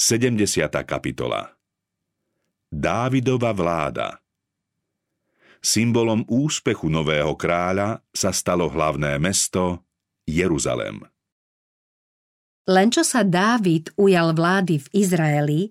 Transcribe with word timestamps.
70. 0.00 0.48
kapitola 0.88 1.44
Dávidova 2.72 3.52
vláda 3.52 4.16
Symbolom 5.60 6.24
úspechu 6.24 6.88
nového 6.88 7.36
kráľa 7.36 8.00
sa 8.08 8.32
stalo 8.32 8.72
hlavné 8.72 9.20
mesto 9.20 9.84
Jeruzalem. 10.24 11.04
Len 12.64 12.88
čo 12.88 13.04
sa 13.04 13.28
Dávid 13.28 13.92
ujal 14.00 14.32
vlády 14.32 14.80
v 14.80 15.04
Izraeli, 15.04 15.68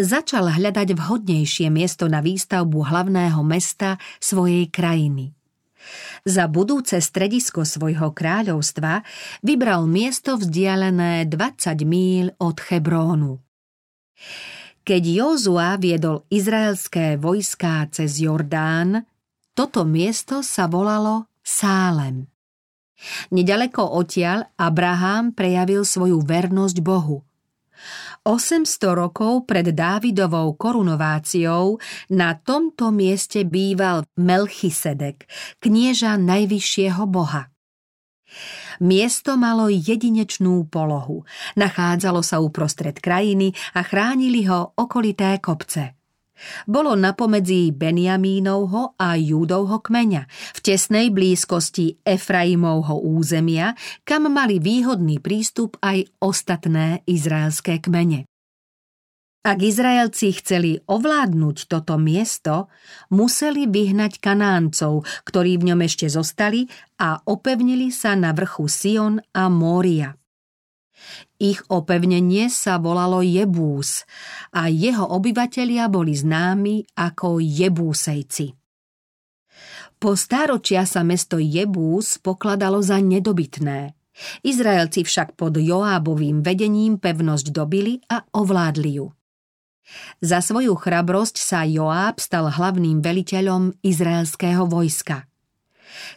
začal 0.00 0.56
hľadať 0.56 0.96
vhodnejšie 0.96 1.68
miesto 1.68 2.08
na 2.08 2.24
výstavbu 2.24 2.80
hlavného 2.80 3.44
mesta 3.44 4.00
svojej 4.16 4.72
krajiny. 4.72 5.36
Za 6.24 6.48
budúce 6.48 6.96
stredisko 6.96 7.68
svojho 7.68 8.16
kráľovstva 8.16 9.04
vybral 9.44 9.84
miesto 9.84 10.40
vzdialené 10.40 11.28
20 11.28 11.84
míl 11.84 12.32
od 12.40 12.56
Hebrónu. 12.72 13.44
Keď 14.86 15.02
Jozua 15.02 15.74
viedol 15.82 16.22
izraelské 16.30 17.18
vojská 17.18 17.90
cez 17.90 18.22
Jordán, 18.22 19.02
toto 19.56 19.82
miesto 19.82 20.46
sa 20.46 20.70
volalo 20.70 21.26
Sálem. 21.42 22.30
Nedaleko 23.34 23.82
odtiaľ 23.98 24.46
Abraham 24.56 25.34
prejavil 25.34 25.84
svoju 25.84 26.22
vernosť 26.24 26.78
Bohu. 26.80 27.26
800 28.26 28.66
rokov 28.90 29.46
pred 29.46 29.70
Dávidovou 29.70 30.58
korunováciou 30.58 31.78
na 32.10 32.34
tomto 32.34 32.90
mieste 32.90 33.46
býval 33.46 34.02
Melchisedek, 34.18 35.30
knieža 35.62 36.18
najvyššieho 36.18 37.06
boha. 37.06 37.52
Miesto 38.80 39.40
malo 39.40 39.68
jedinečnú 39.72 40.68
polohu. 40.68 41.24
Nachádzalo 41.56 42.20
sa 42.20 42.40
uprostred 42.40 43.00
krajiny 43.00 43.56
a 43.76 43.84
chránili 43.84 44.44
ho 44.48 44.76
okolité 44.76 45.36
kopce. 45.40 45.96
Bolo 46.68 46.92
napomedzi 46.92 47.72
Benjamínovho 47.72 48.92
a 49.00 49.16
Júdovho 49.16 49.80
kmeňa, 49.80 50.28
v 50.28 50.58
tesnej 50.60 51.08
blízkosti 51.08 52.04
Efraimovho 52.04 53.00
územia, 53.00 53.72
kam 54.04 54.28
mali 54.28 54.60
výhodný 54.60 55.16
prístup 55.24 55.80
aj 55.80 56.04
ostatné 56.20 57.00
izraelské 57.08 57.80
kmene. 57.80 58.28
Ak 59.46 59.62
Izraelci 59.62 60.34
chceli 60.42 60.82
ovládnuť 60.90 61.70
toto 61.70 61.94
miesto, 62.02 62.66
museli 63.14 63.70
vyhnať 63.70 64.18
Kanáncov, 64.18 65.06
ktorí 65.22 65.62
v 65.62 65.70
ňom 65.70 65.86
ešte 65.86 66.10
zostali 66.10 66.66
a 66.98 67.22
opevnili 67.22 67.94
sa 67.94 68.18
na 68.18 68.34
vrchu 68.34 68.66
Sion 68.66 69.22
a 69.30 69.46
Mória. 69.46 70.18
Ich 71.38 71.62
opevnenie 71.70 72.50
sa 72.50 72.82
volalo 72.82 73.22
Jebús 73.22 74.02
a 74.50 74.66
jeho 74.66 75.06
obyvatelia 75.14 75.86
boli 75.86 76.18
známi 76.18 76.98
ako 76.98 77.38
Jebúsejci. 77.38 78.50
Po 80.02 80.18
stáročia 80.18 80.82
sa 80.82 81.06
mesto 81.06 81.38
Jebús 81.38 82.18
pokladalo 82.18 82.82
za 82.82 82.98
nedobytné. 82.98 83.94
Izraelci 84.42 85.06
však 85.06 85.38
pod 85.38 85.54
Joábovým 85.54 86.42
vedením 86.42 86.98
pevnosť 86.98 87.46
dobili 87.54 88.02
a 88.10 88.26
ovládli 88.34 88.90
ju. 88.98 89.06
Za 90.22 90.42
svoju 90.42 90.74
chrabrosť 90.74 91.36
sa 91.38 91.62
Joáb 91.66 92.18
stal 92.18 92.50
hlavným 92.50 93.02
veliteľom 93.02 93.78
izraelského 93.82 94.66
vojska. 94.66 95.26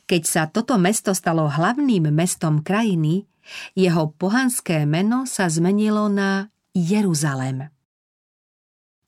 Keď 0.06 0.22
sa 0.26 0.44
toto 0.50 0.78
mesto 0.78 1.14
stalo 1.18 1.50
hlavným 1.50 2.10
mestom 2.14 2.62
krajiny, 2.62 3.26
jeho 3.74 4.14
pohanské 4.14 4.86
meno 4.86 5.26
sa 5.26 5.50
zmenilo 5.50 6.06
na 6.10 6.54
Jeruzalem. 6.74 7.70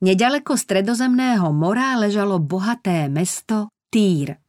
Nedaleko 0.01 0.57
stredozemného 0.57 1.53
mora 1.53 1.93
ležalo 1.93 2.41
bohaté 2.41 3.05
mesto 3.05 3.69
Týr. 3.93 4.40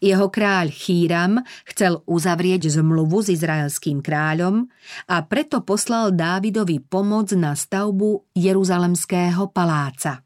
Jeho 0.00 0.28
kráľ 0.28 0.68
Chýram 0.68 1.40
chcel 1.64 2.04
uzavrieť 2.04 2.68
zmluvu 2.68 3.24
s 3.24 3.28
izraelským 3.32 4.04
kráľom 4.04 4.68
a 5.08 5.16
preto 5.24 5.64
poslal 5.64 6.12
Dávidovi 6.12 6.84
pomoc 6.84 7.32
na 7.32 7.56
stavbu 7.56 8.32
Jeruzalemského 8.36 9.48
paláca. 9.50 10.20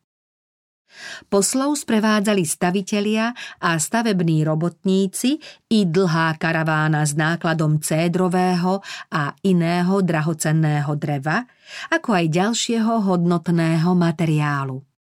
Poslov 1.29 1.77
sprevádzali 1.77 2.43
stavitelia 2.49 3.29
a 3.61 3.77
stavební 3.77 4.49
robotníci 4.49 5.37
i 5.69 5.85
dlhá 5.85 6.41
karavána 6.41 7.05
s 7.05 7.13
nákladom 7.13 7.85
cédrového 7.85 8.81
a 9.13 9.37
iného 9.45 10.01
drahocenného 10.01 10.97
dreva, 10.97 11.45
ako 11.93 12.17
aj 12.17 12.27
ďalšieho 12.33 13.05
hodnotného 13.13 13.93
materiálu. 13.93 14.96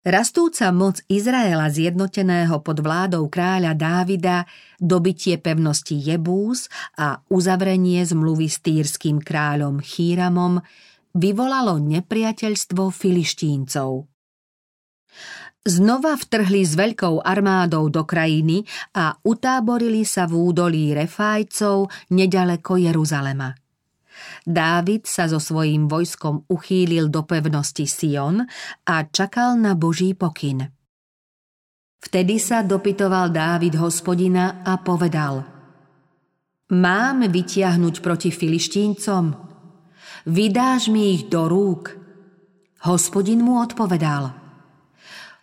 Rastúca 0.00 0.72
moc 0.72 1.04
Izraela 1.12 1.68
zjednoteného 1.68 2.64
pod 2.64 2.80
vládou 2.80 3.28
kráľa 3.28 3.76
Dávida, 3.76 4.48
dobitie 4.80 5.36
pevnosti 5.36 5.92
Jebús 5.92 6.72
a 6.96 7.20
uzavrenie 7.28 8.00
zmluvy 8.00 8.48
s 8.48 8.64
týrským 8.64 9.20
kráľom 9.20 9.84
Chýramom 9.84 10.64
vyvolalo 11.12 11.76
nepriateľstvo 11.84 12.88
filištíncov. 12.88 14.08
Znova 15.68 16.16
vtrhli 16.16 16.64
s 16.64 16.72
veľkou 16.80 17.20
armádou 17.20 17.92
do 17.92 18.08
krajiny 18.08 18.64
a 18.96 19.12
utáborili 19.20 20.08
sa 20.08 20.24
v 20.24 20.48
údolí 20.48 20.96
Refajcov 20.96 21.92
nedaleko 22.08 22.80
Jeruzalema. 22.80 23.52
Dávid 24.44 25.06
sa 25.06 25.28
so 25.28 25.38
svojím 25.38 25.86
vojskom 25.86 26.48
uchýlil 26.48 27.08
do 27.08 27.22
pevnosti 27.24 27.84
Sion 27.86 28.44
a 28.86 28.94
čakal 29.06 29.56
na 29.60 29.76
Boží 29.76 30.16
pokyn. 30.16 30.68
Vtedy 32.00 32.40
sa 32.40 32.64
dopytoval 32.64 33.28
Dávid 33.28 33.76
hospodina 33.76 34.64
a 34.64 34.80
povedal 34.80 35.44
Mám 36.70 37.26
vytiahnuť 37.28 37.94
proti 38.00 38.30
filištíncom? 38.32 39.24
Vydáš 40.30 40.88
mi 40.88 41.18
ich 41.18 41.28
do 41.28 41.50
rúk? 41.50 41.96
Hospodin 42.86 43.44
mu 43.44 43.60
odpovedal– 43.60 44.32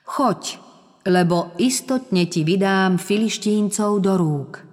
Choď, 0.08 0.56
lebo 1.04 1.52
istotne 1.60 2.32
ti 2.32 2.48
vydám 2.48 2.96
filištíncov 2.96 4.00
do 4.00 4.16
rúk. 4.16 4.67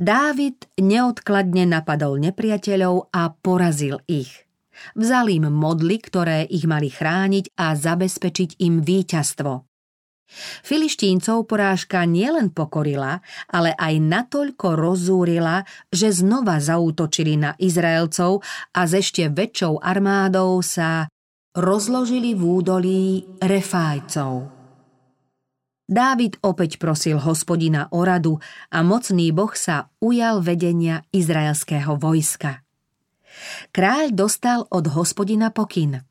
Dávid 0.00 0.64
neodkladne 0.80 1.68
napadol 1.68 2.16
nepriateľov 2.24 3.12
a 3.12 3.36
porazil 3.36 4.00
ich. 4.08 4.48
Vzal 4.96 5.28
im 5.28 5.52
modly, 5.52 6.00
ktoré 6.00 6.48
ich 6.48 6.64
mali 6.64 6.88
chrániť 6.88 7.52
a 7.60 7.76
zabezpečiť 7.76 8.64
im 8.64 8.80
víťazstvo. 8.80 9.68
Filištíncov 10.64 11.44
porážka 11.44 12.08
nielen 12.08 12.48
pokorila, 12.48 13.20
ale 13.52 13.76
aj 13.76 13.94
natoľko 14.00 14.72
rozúrila, 14.72 15.68
že 15.92 16.14
znova 16.16 16.62
zaútočili 16.64 17.36
na 17.36 17.52
Izraelcov 17.60 18.40
a 18.72 18.80
s 18.88 18.92
ešte 18.96 19.28
väčšou 19.28 19.84
armádou 19.84 20.64
sa 20.64 21.12
rozložili 21.52 22.32
v 22.32 22.42
údolí 22.46 23.04
refájcov. 23.42 24.59
Dávid 25.90 26.38
opäť 26.46 26.78
prosil 26.78 27.18
hospodina 27.18 27.90
o 27.90 28.06
radu 28.06 28.38
a 28.70 28.86
mocný 28.86 29.34
boh 29.34 29.50
sa 29.58 29.90
ujal 29.98 30.38
vedenia 30.38 31.02
izraelského 31.10 31.98
vojska. 31.98 32.62
Kráľ 33.74 34.14
dostal 34.14 34.70
od 34.70 34.86
hospodina 34.94 35.50
pokyn. 35.50 36.06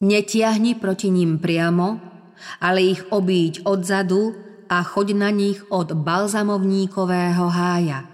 Netiahni 0.00 0.80
proti 0.80 1.12
ním 1.12 1.36
priamo, 1.36 2.00
ale 2.64 2.96
ich 2.96 3.04
obíď 3.12 3.60
odzadu 3.68 4.32
a 4.72 4.80
choď 4.80 5.20
na 5.20 5.28
nich 5.28 5.60
od 5.68 5.92
balzamovníkového 5.92 7.52
hája. 7.52 8.08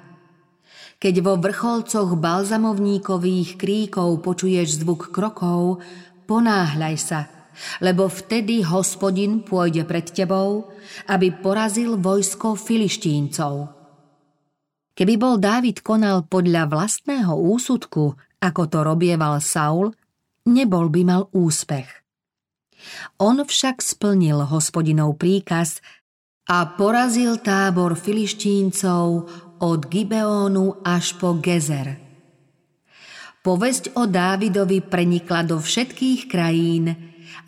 Keď 0.98 1.14
vo 1.22 1.38
vrcholcoch 1.38 2.18
balzamovníkových 2.18 3.54
kríkov 3.54 4.26
počuješ 4.26 4.82
zvuk 4.82 5.14
krokov, 5.14 5.78
ponáhľaj 6.26 6.96
sa, 6.98 7.37
lebo 7.84 8.06
vtedy 8.08 8.64
hospodin 8.64 9.42
pôjde 9.42 9.84
pred 9.84 10.06
tebou, 10.10 10.70
aby 11.10 11.34
porazil 11.34 11.98
vojsko 11.98 12.54
filištíncov. 12.58 13.74
Keby 14.98 15.14
bol 15.14 15.38
Dávid 15.38 15.86
konal 15.86 16.26
podľa 16.26 16.66
vlastného 16.66 17.30
úsudku, 17.38 18.18
ako 18.42 18.62
to 18.66 18.78
robieval 18.82 19.38
Saul, 19.38 19.94
nebol 20.50 20.90
by 20.90 21.02
mal 21.06 21.22
úspech. 21.30 21.86
On 23.22 23.38
však 23.38 23.82
splnil 23.82 24.46
hospodinov 24.46 25.18
príkaz 25.18 25.82
a 26.50 26.66
porazil 26.78 27.38
tábor 27.42 27.98
filištíncov 27.98 29.06
od 29.58 29.80
Gibeónu 29.86 30.82
až 30.86 31.18
po 31.18 31.38
Gezer– 31.38 31.94
Povesť 33.48 33.96
o 33.96 34.04
Dávidovi 34.04 34.84
prenikla 34.84 35.40
do 35.40 35.56
všetkých 35.56 36.28
krajín 36.28 36.92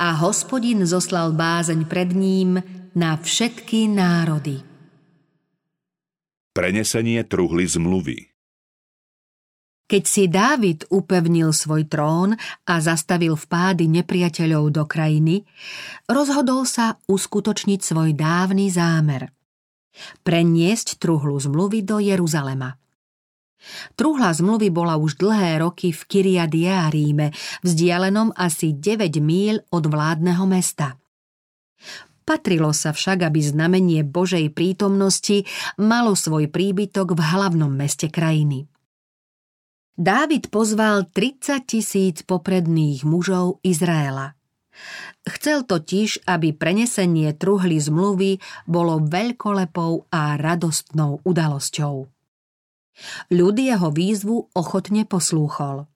a 0.00 0.16
hospodin 0.16 0.84
zoslal 0.86 1.32
bázeň 1.36 1.86
pred 1.86 2.10
ním 2.12 2.58
na 2.94 3.16
všetky 3.16 3.86
národy. 3.86 4.62
Prenesenie 6.50 7.22
truhly 7.30 7.62
zmluvy 7.62 8.26
Keď 9.86 10.04
si 10.06 10.26
Dávid 10.26 10.86
upevnil 10.90 11.54
svoj 11.54 11.86
trón 11.86 12.34
a 12.66 12.74
zastavil 12.82 13.38
vpády 13.38 13.86
nepriateľov 13.86 14.64
do 14.74 14.82
krajiny, 14.86 15.46
rozhodol 16.10 16.66
sa 16.66 16.98
uskutočniť 17.06 17.80
svoj 17.82 18.18
dávny 18.18 18.66
zámer. 18.66 19.30
Preniesť 20.26 20.98
truhlu 20.98 21.38
zmluvy 21.38 21.86
do 21.86 22.02
Jeruzalema. 22.02 22.74
Truhla 23.94 24.32
zmluvy 24.32 24.72
bola 24.72 24.96
už 24.96 25.20
dlhé 25.20 25.60
roky 25.60 25.92
v 25.92 26.00
Kyriad 26.08 26.52
Jearíme, 26.52 27.32
vzdialenom 27.60 28.32
asi 28.32 28.72
9 28.72 29.20
míľ 29.20 29.68
od 29.72 29.84
vládneho 29.84 30.44
mesta. 30.48 30.96
Patrilo 32.24 32.70
sa 32.70 32.94
však, 32.94 33.26
aby 33.26 33.40
znamenie 33.42 34.06
Božej 34.06 34.54
prítomnosti 34.54 35.44
malo 35.80 36.14
svoj 36.14 36.46
príbytok 36.46 37.18
v 37.18 37.20
hlavnom 37.20 37.72
meste 37.72 38.06
krajiny. 38.06 38.70
Dávid 40.00 40.48
pozval 40.48 41.10
30 41.12 41.66
tisíc 41.66 42.24
popredných 42.24 43.04
mužov 43.04 43.60
Izraela. 43.60 44.32
Chcel 45.28 45.68
totiž, 45.68 46.24
aby 46.24 46.56
prenesenie 46.56 47.36
truhly 47.36 47.76
zmluvy 47.76 48.40
bolo 48.64 49.04
veľkolepou 49.04 50.08
a 50.08 50.40
radostnou 50.40 51.20
udalosťou. 51.20 52.19
Ľud 53.32 53.56
jeho 53.56 53.88
výzvu 53.94 54.52
ochotne 54.52 55.06
poslúchol. 55.06 55.88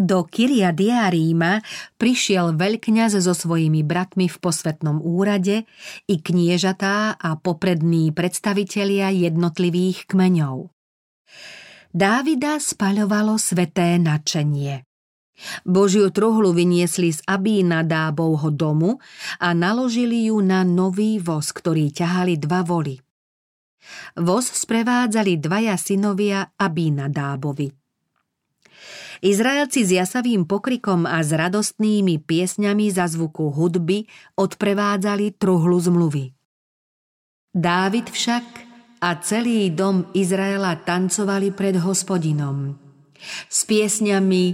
Do 0.00 0.24
Kyria 0.24 0.72
Diaríma 0.72 1.60
prišiel 2.00 2.56
veľkňaz 2.56 3.20
so 3.20 3.36
svojimi 3.36 3.84
bratmi 3.84 4.24
v 4.24 4.36
posvetnom 4.40 5.04
úrade 5.04 5.68
i 6.08 6.16
kniežatá 6.16 7.20
a 7.20 7.36
poprední 7.36 8.08
predstavitelia 8.16 9.12
jednotlivých 9.12 10.08
kmeňov. 10.08 10.72
Dávida 11.92 12.56
spaľovalo 12.60 13.36
sveté 13.36 14.00
načenie. 14.00 14.88
Božiu 15.62 16.10
truhlu 16.10 16.50
vyniesli 16.50 17.14
z 17.14 17.22
Abína 17.28 17.86
Dábovho 17.86 18.50
domu 18.50 18.98
a 19.38 19.54
naložili 19.54 20.26
ju 20.32 20.42
na 20.42 20.66
nový 20.66 21.22
voz, 21.22 21.54
ktorý 21.54 21.94
ťahali 21.94 22.42
dva 22.42 22.66
voly. 22.66 22.98
Voz 24.18 24.50
sprevádzali 24.50 25.38
dvaja 25.38 25.76
synovia 25.76 26.50
Abína 26.58 27.08
Dábovi. 27.08 27.70
Izraelci 29.18 29.82
s 29.82 29.90
jasavým 29.90 30.46
pokrikom 30.46 31.02
a 31.02 31.18
s 31.26 31.34
radostnými 31.34 32.22
piesňami 32.22 32.86
za 32.94 33.10
zvuku 33.10 33.50
hudby 33.50 34.06
odprevádzali 34.38 35.34
truhlu 35.34 35.78
zmluvy. 35.82 36.30
Dávid 37.50 38.06
však 38.06 38.46
a 39.02 39.08
celý 39.18 39.74
dom 39.74 40.10
Izraela 40.14 40.78
tancovali 40.78 41.50
pred 41.50 41.82
hospodinom. 41.82 42.78
S 43.50 43.66
piesňami 43.66 44.44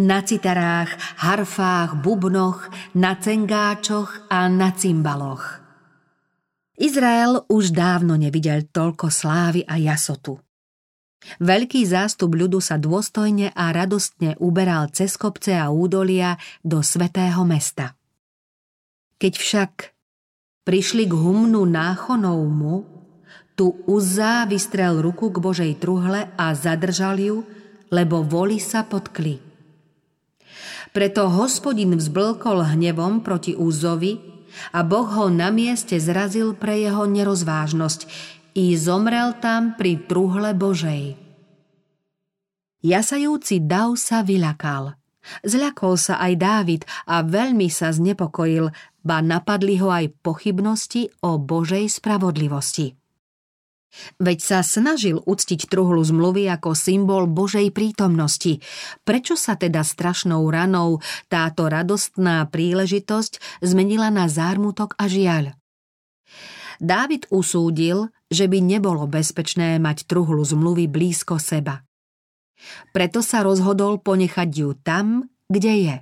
na 0.00 0.24
citarách, 0.24 1.20
harfách, 1.20 2.00
bubnoch, 2.00 2.72
na 2.96 3.20
cengáčoch 3.20 4.24
a 4.32 4.48
na 4.48 4.72
cymbaloch. 4.72 5.63
Izrael 6.74 7.46
už 7.46 7.70
dávno 7.70 8.18
nevidel 8.18 8.66
toľko 8.66 9.06
slávy 9.06 9.62
a 9.62 9.78
jasotu. 9.78 10.42
Veľký 11.40 11.86
zástup 11.86 12.34
ľudu 12.36 12.60
sa 12.60 12.76
dôstojne 12.76 13.54
a 13.54 13.72
radostne 13.72 14.36
uberal 14.42 14.90
cez 14.92 15.16
kopce 15.16 15.56
a 15.56 15.72
údolia 15.72 16.36
do 16.60 16.84
svetého 16.84 17.40
mesta. 17.48 17.96
Keď 19.16 19.32
však 19.38 19.72
prišli 20.66 21.08
k 21.08 21.14
humnu 21.14 21.64
Náchonovmu, 21.64 22.74
tu 23.54 23.70
Uzza 23.86 24.42
vystrel 24.50 24.98
ruku 24.98 25.30
k 25.30 25.38
Božej 25.38 25.72
truhle 25.78 26.34
a 26.34 26.52
zadržal 26.58 27.16
ju, 27.22 27.46
lebo 27.94 28.26
voli 28.26 28.58
sa 28.58 28.82
potkli. 28.82 29.38
Preto 30.90 31.30
hospodin 31.30 31.94
vzblkol 31.94 32.74
hnevom 32.74 33.22
proti 33.22 33.54
Úzovi 33.54 34.33
a 34.72 34.80
Boh 34.82 35.06
ho 35.06 35.26
na 35.30 35.48
mieste 35.54 35.98
zrazil 36.00 36.54
pre 36.56 36.80
jeho 36.82 37.04
nerozvážnosť, 37.08 38.06
i 38.54 38.78
zomrel 38.78 39.34
tam 39.42 39.74
pri 39.74 40.06
truhle 40.06 40.54
Božej. 40.54 41.18
Jasajúci 42.84 43.64
dav 43.64 43.98
sa 43.98 44.22
vylakal. 44.22 44.94
Zľakol 45.40 45.96
sa 45.96 46.20
aj 46.20 46.32
Dávid 46.36 46.82
a 47.08 47.24
veľmi 47.24 47.72
sa 47.72 47.90
znepokojil, 47.90 48.68
ba 49.00 49.24
napadli 49.24 49.80
ho 49.80 49.88
aj 49.88 50.12
pochybnosti 50.20 51.08
o 51.24 51.40
Božej 51.40 51.88
spravodlivosti. 51.88 53.03
Veď 54.18 54.38
sa 54.42 54.58
snažil 54.66 55.22
uctiť 55.22 55.70
truhlu 55.70 56.02
zmluvy 56.02 56.50
ako 56.50 56.74
symbol 56.74 57.30
Božej 57.30 57.70
prítomnosti. 57.70 58.58
Prečo 59.06 59.38
sa 59.38 59.54
teda 59.54 59.86
strašnou 59.86 60.42
ranou 60.50 60.98
táto 61.30 61.70
radostná 61.70 62.42
príležitosť 62.50 63.62
zmenila 63.62 64.10
na 64.10 64.26
zármutok 64.26 64.98
a 64.98 65.06
žiaľ? 65.06 65.54
Dávid 66.82 67.30
usúdil, 67.30 68.10
že 68.26 68.50
by 68.50 68.58
nebolo 68.58 69.06
bezpečné 69.06 69.78
mať 69.78 70.10
truhlu 70.10 70.42
zmluvy 70.42 70.90
blízko 70.90 71.38
seba. 71.38 71.86
Preto 72.90 73.22
sa 73.22 73.46
rozhodol 73.46 74.02
ponechať 74.02 74.48
ju 74.50 74.74
tam, 74.82 75.30
kde 75.46 75.74
je. 75.86 75.96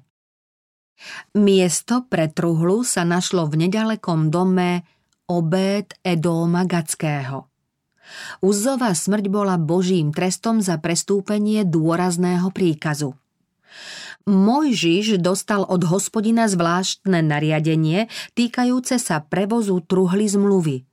Miesto 1.36 2.06
pre 2.06 2.30
truhlu 2.30 2.86
sa 2.86 3.02
našlo 3.04 3.50
v 3.50 3.68
nedalekom 3.68 4.30
dome 4.32 4.86
Obed 5.28 5.98
Edóma 6.00 6.64
Gackého. 6.64 7.51
Uzzová 8.44 8.92
smrť 8.92 9.30
bola 9.30 9.56
božím 9.56 10.10
trestom 10.10 10.60
za 10.60 10.78
prestúpenie 10.78 11.62
dôrazného 11.66 12.50
príkazu. 12.50 13.14
Mojžiš 14.28 15.18
dostal 15.18 15.66
od 15.66 15.82
hospodina 15.88 16.46
zvláštne 16.46 17.26
nariadenie 17.26 18.06
týkajúce 18.38 19.02
sa 19.02 19.22
prevozu 19.22 19.82
truhly 19.82 20.30
zmluvy– 20.30 20.76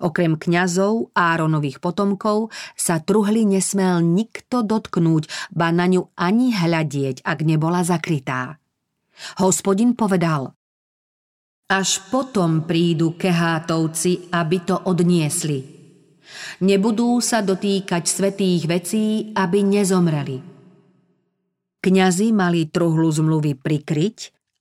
Okrem 0.00 0.36
kňazov 0.36 1.12
Áronových 1.16 1.80
potomkov 1.80 2.52
sa 2.76 3.00
truhly 3.00 3.48
nesmel 3.48 4.04
nikto 4.04 4.60
dotknúť, 4.60 5.52
ba 5.56 5.72
na 5.72 5.88
ňu 5.88 6.12
ani 6.20 6.52
hľadieť, 6.52 7.24
ak 7.24 7.38
nebola 7.44 7.80
zakrytá. 7.80 8.60
Hospodin 9.40 9.96
povedal, 9.96 10.52
až 11.70 12.02
potom 12.10 12.66
prídu 12.66 13.14
kehátovci, 13.14 14.32
aby 14.34 14.56
to 14.66 14.74
odniesli. 14.90 15.79
Nebudú 16.60 17.18
sa 17.24 17.40
dotýkať 17.40 18.04
svetých 18.06 18.66
vecí, 18.66 19.34
aby 19.36 19.64
nezomreli. 19.64 20.38
Kňazi 21.80 22.36
mali 22.36 22.68
truhlu 22.68 23.08
zmluvy 23.08 23.56
prikryť 23.56 24.18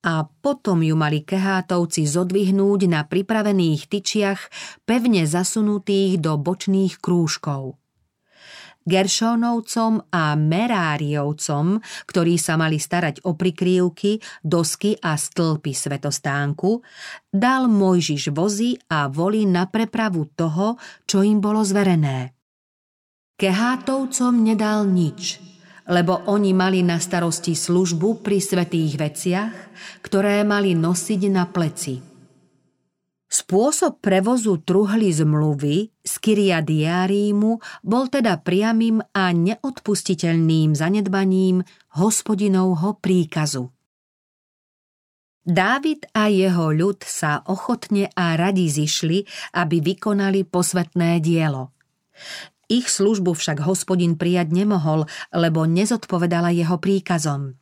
a 0.08 0.24
potom 0.24 0.80
ju 0.80 0.96
mali 0.96 1.20
kehátovci 1.28 2.08
zodvihnúť 2.08 2.88
na 2.88 3.04
pripravených 3.04 3.92
tyčiach 3.92 4.42
pevne 4.88 5.28
zasunutých 5.28 6.24
do 6.24 6.40
bočných 6.40 7.04
krúžkov. 7.04 7.76
Geršónovcom 8.90 10.10
a 10.10 10.34
Meráriovcom, 10.34 11.78
ktorí 12.10 12.42
sa 12.42 12.58
mali 12.58 12.82
starať 12.82 13.22
o 13.30 13.38
prikrývky, 13.38 14.18
dosky 14.42 14.98
a 14.98 15.14
stĺpy 15.14 15.78
svetostánku, 15.78 16.82
dal 17.30 17.70
Mojžiš 17.70 18.34
vozy 18.34 18.74
a 18.90 19.06
voli 19.06 19.46
na 19.46 19.70
prepravu 19.70 20.34
toho, 20.34 20.82
čo 21.06 21.22
im 21.22 21.38
bolo 21.38 21.62
zverené. 21.62 22.34
Kehátovcom 23.38 24.34
nedal 24.42 24.90
nič– 24.90 25.22
lebo 25.90 26.22
oni 26.30 26.54
mali 26.54 26.86
na 26.86 27.02
starosti 27.02 27.58
službu 27.58 28.22
pri 28.22 28.38
svetých 28.38 28.94
veciach, 28.94 29.54
ktoré 30.06 30.46
mali 30.46 30.78
nosiť 30.78 31.22
na 31.34 31.50
pleci. 31.50 32.09
Spôsob 33.30 34.02
prevozu 34.02 34.58
truhly 34.66 35.14
zmluvy 35.14 35.94
z 36.02 36.14
Kyria 36.18 36.66
bol 37.86 38.10
teda 38.10 38.42
priamým 38.42 39.06
a 39.14 39.30
neodpustiteľným 39.30 40.74
zanedbaním 40.74 41.62
hospodinovho 41.94 42.98
príkazu. 42.98 43.70
Dávid 45.46 46.10
a 46.18 46.26
jeho 46.26 46.74
ľud 46.74 47.06
sa 47.06 47.46
ochotne 47.46 48.10
a 48.18 48.34
radi 48.34 48.66
zišli, 48.66 49.30
aby 49.54 49.78
vykonali 49.78 50.50
posvetné 50.50 51.22
dielo. 51.22 51.70
Ich 52.66 52.90
službu 52.90 53.38
však 53.38 53.62
hospodin 53.62 54.18
prijať 54.18 54.50
nemohol, 54.54 55.06
lebo 55.30 55.70
nezodpovedala 55.70 56.50
jeho 56.50 56.82
príkazom. 56.82 57.59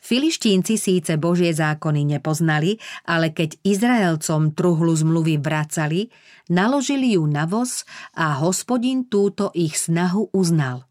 Filištínci 0.00 0.80
síce 0.80 1.20
Božie 1.20 1.52
zákony 1.52 2.16
nepoznali, 2.16 2.80
ale 3.04 3.30
keď 3.30 3.60
Izraelcom 3.60 4.56
truhlu 4.56 4.96
zmluvy 4.96 5.36
vracali, 5.36 6.08
naložili 6.48 7.14
ju 7.14 7.28
na 7.28 7.44
voz 7.44 7.84
a 8.16 8.40
hospodin 8.40 9.06
túto 9.06 9.52
ich 9.52 9.76
snahu 9.76 10.32
uznal. 10.32 10.90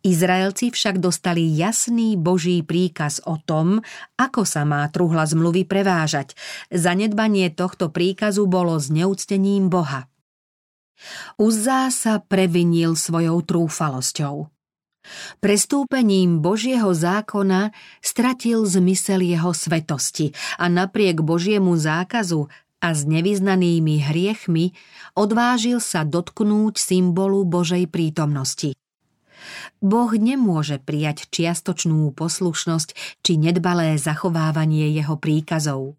Izraelci 0.00 0.72
však 0.72 0.96
dostali 0.96 1.44
jasný 1.52 2.16
Boží 2.16 2.64
príkaz 2.64 3.20
o 3.28 3.36
tom, 3.36 3.84
ako 4.16 4.48
sa 4.48 4.64
má 4.64 4.88
truhla 4.88 5.28
zmluvy 5.28 5.68
prevážať. 5.68 6.32
Zanedbanie 6.72 7.52
tohto 7.52 7.92
príkazu 7.92 8.48
bolo 8.48 8.80
zneúctením 8.80 9.68
Boha. 9.68 10.08
Uzzá 11.36 11.92
sa 11.92 12.18
previnil 12.18 12.96
svojou 12.96 13.44
trúfalosťou. 13.44 14.57
Prestúpením 15.38 16.40
Božieho 16.42 16.90
zákona 16.92 17.70
stratil 18.00 18.64
zmysel 18.64 19.24
jeho 19.24 19.52
svetosti 19.54 20.32
a 20.60 20.66
napriek 20.66 21.20
Božiemu 21.22 21.76
zákazu 21.78 22.50
a 22.78 22.88
s 22.94 23.02
nevyznanými 23.06 24.06
hriechmi 24.06 24.74
odvážil 25.18 25.82
sa 25.82 26.06
dotknúť 26.06 26.78
symbolu 26.78 27.42
Božej 27.42 27.90
prítomnosti. 27.90 28.78
Boh 29.78 30.10
nemôže 30.14 30.82
prijať 30.82 31.30
čiastočnú 31.30 32.10
poslušnosť 32.14 33.22
či 33.22 33.32
nedbalé 33.38 33.94
zachovávanie 33.98 34.90
jeho 34.94 35.14
príkazov. 35.18 35.94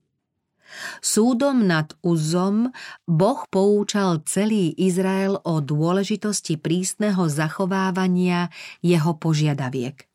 Súdom 1.02 1.66
nad 1.66 1.94
Uzom 2.06 2.70
Boh 3.10 3.42
poučal 3.50 4.22
celý 4.26 4.74
Izrael 4.78 5.38
o 5.42 5.60
dôležitosti 5.60 6.62
prísneho 6.62 7.26
zachovávania 7.26 8.54
jeho 8.86 9.18
požiadaviek. 9.18 10.06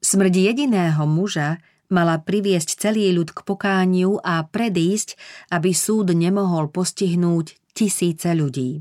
Smrť 0.00 0.34
jediného 0.36 1.04
muža 1.04 1.60
mala 1.92 2.22
priviesť 2.22 2.88
celý 2.88 3.12
ľud 3.12 3.34
k 3.34 3.44
pokániu 3.44 4.16
a 4.22 4.46
predísť, 4.46 5.18
aby 5.52 5.74
súd 5.74 6.14
nemohol 6.14 6.70
postihnúť 6.70 7.58
tisíce 7.74 8.30
ľudí. 8.32 8.80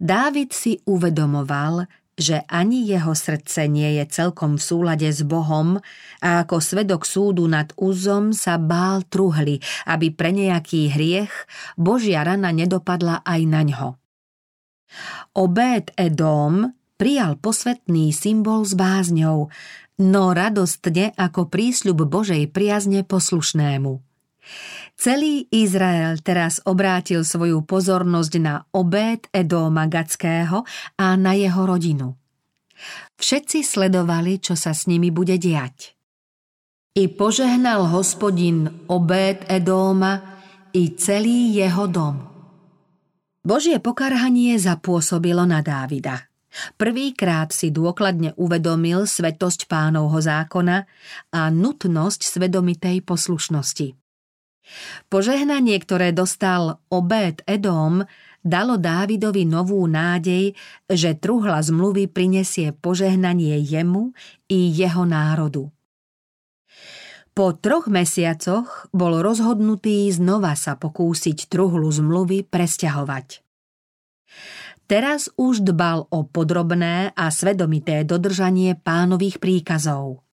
Dávid 0.00 0.50
si 0.50 0.82
uvedomoval, 0.90 1.86
že 2.14 2.46
ani 2.46 2.86
jeho 2.86 3.12
srdce 3.12 3.66
nie 3.66 3.98
je 3.98 4.04
celkom 4.06 4.54
v 4.54 4.62
súlade 4.62 5.08
s 5.10 5.26
Bohom 5.26 5.82
a 6.22 6.46
ako 6.46 6.62
svedok 6.62 7.02
súdu 7.02 7.44
nad 7.50 7.74
úzom 7.74 8.30
sa 8.30 8.58
bál 8.58 9.02
truhly, 9.06 9.58
aby 9.90 10.14
pre 10.14 10.30
nejaký 10.30 10.94
hriech 10.94 11.34
Božia 11.74 12.22
rana 12.22 12.54
nedopadla 12.54 13.26
aj 13.26 13.40
na 13.46 13.62
ňo. 13.66 13.88
Obed 15.34 15.90
Edom 15.98 16.70
prijal 16.94 17.34
posvetný 17.42 18.14
symbol 18.14 18.62
s 18.62 18.78
bázňou, 18.78 19.50
no 19.98 20.24
radostne 20.30 21.10
ako 21.18 21.50
prísľub 21.50 22.06
Božej 22.06 22.46
priazne 22.54 23.02
poslušnému. 23.02 23.98
Celý 24.94 25.50
Izrael 25.50 26.22
teraz 26.22 26.62
obrátil 26.62 27.26
svoju 27.26 27.66
pozornosť 27.66 28.32
na 28.38 28.62
obéd 28.70 29.26
Edóma 29.34 29.90
Gackého 29.90 30.62
a 30.94 31.06
na 31.18 31.34
jeho 31.34 31.66
rodinu. 31.66 32.14
Všetci 33.18 33.66
sledovali, 33.66 34.38
čo 34.38 34.54
sa 34.54 34.70
s 34.70 34.86
nimi 34.86 35.10
bude 35.10 35.34
diať. 35.38 35.94
I 36.94 37.10
požehnal 37.10 37.90
hospodin 37.90 38.86
obéd 38.86 39.42
Edóma 39.50 40.38
i 40.70 40.94
celý 40.94 41.50
jeho 41.50 41.90
dom. 41.90 42.14
Božie 43.42 43.82
pokarhanie 43.82 44.56
zapôsobilo 44.62 45.42
na 45.42 45.58
Dávida. 45.58 46.30
Prvýkrát 46.78 47.50
si 47.50 47.74
dôkladne 47.74 48.38
uvedomil 48.38 49.10
svetosť 49.10 49.66
pánovho 49.66 50.22
zákona 50.22 50.86
a 51.34 51.40
nutnosť 51.50 52.20
svedomitej 52.30 53.02
poslušnosti. 53.02 54.03
Požehnanie, 55.12 55.76
ktoré 55.76 56.10
dostal 56.16 56.80
obed 56.88 57.44
Edom, 57.44 58.02
dalo 58.40 58.80
Dávidovi 58.80 59.44
novú 59.44 59.84
nádej, 59.84 60.56
že 60.88 61.16
truhla 61.16 61.60
zmluvy 61.60 62.08
prinesie 62.08 62.72
požehnanie 62.72 63.60
jemu 63.60 64.16
i 64.48 64.72
jeho 64.72 65.04
národu. 65.04 65.68
Po 67.34 67.50
troch 67.58 67.90
mesiacoch 67.90 68.86
bol 68.94 69.18
rozhodnutý 69.18 70.06
znova 70.14 70.54
sa 70.54 70.78
pokúsiť 70.78 71.50
truhlu 71.50 71.90
zmluvy 71.90 72.46
presťahovať. 72.46 73.42
Teraz 74.84 75.32
už 75.34 75.64
dbal 75.64 76.06
o 76.12 76.28
podrobné 76.28 77.10
a 77.16 77.32
svedomité 77.32 78.04
dodržanie 78.04 78.76
pánových 78.76 79.40
príkazov. 79.40 80.23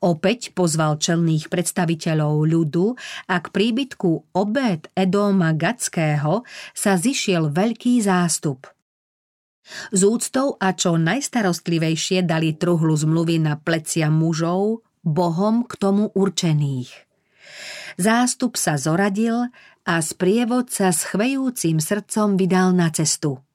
Opäť 0.00 0.56
pozval 0.56 0.96
čelných 0.96 1.52
predstaviteľov 1.52 2.34
ľudu 2.48 2.86
a 3.28 3.36
k 3.38 3.46
príbytku 3.52 4.32
obed 4.32 4.88
Edóma 4.96 5.52
Gackého 5.52 6.42
sa 6.72 6.96
zišiel 6.96 7.52
veľký 7.52 8.00
zástup. 8.00 8.64
Z 9.92 10.00
úctou 10.08 10.56
a 10.56 10.72
čo 10.72 10.96
najstarostlivejšie 10.96 12.24
dali 12.24 12.56
truhlu 12.56 12.96
zmluvy 12.96 13.36
na 13.44 13.60
plecia 13.60 14.08
mužov, 14.08 14.80
bohom 15.04 15.68
k 15.68 15.72
tomu 15.76 16.08
určených. 16.16 16.88
Zástup 18.00 18.56
sa 18.56 18.80
zoradil 18.80 19.52
a 19.84 19.94
sprievod 20.00 20.72
sa 20.72 20.88
s 20.88 21.04
chvejúcim 21.12 21.80
srdcom 21.80 22.40
vydal 22.40 22.72
na 22.72 22.88
cestu– 22.88 23.40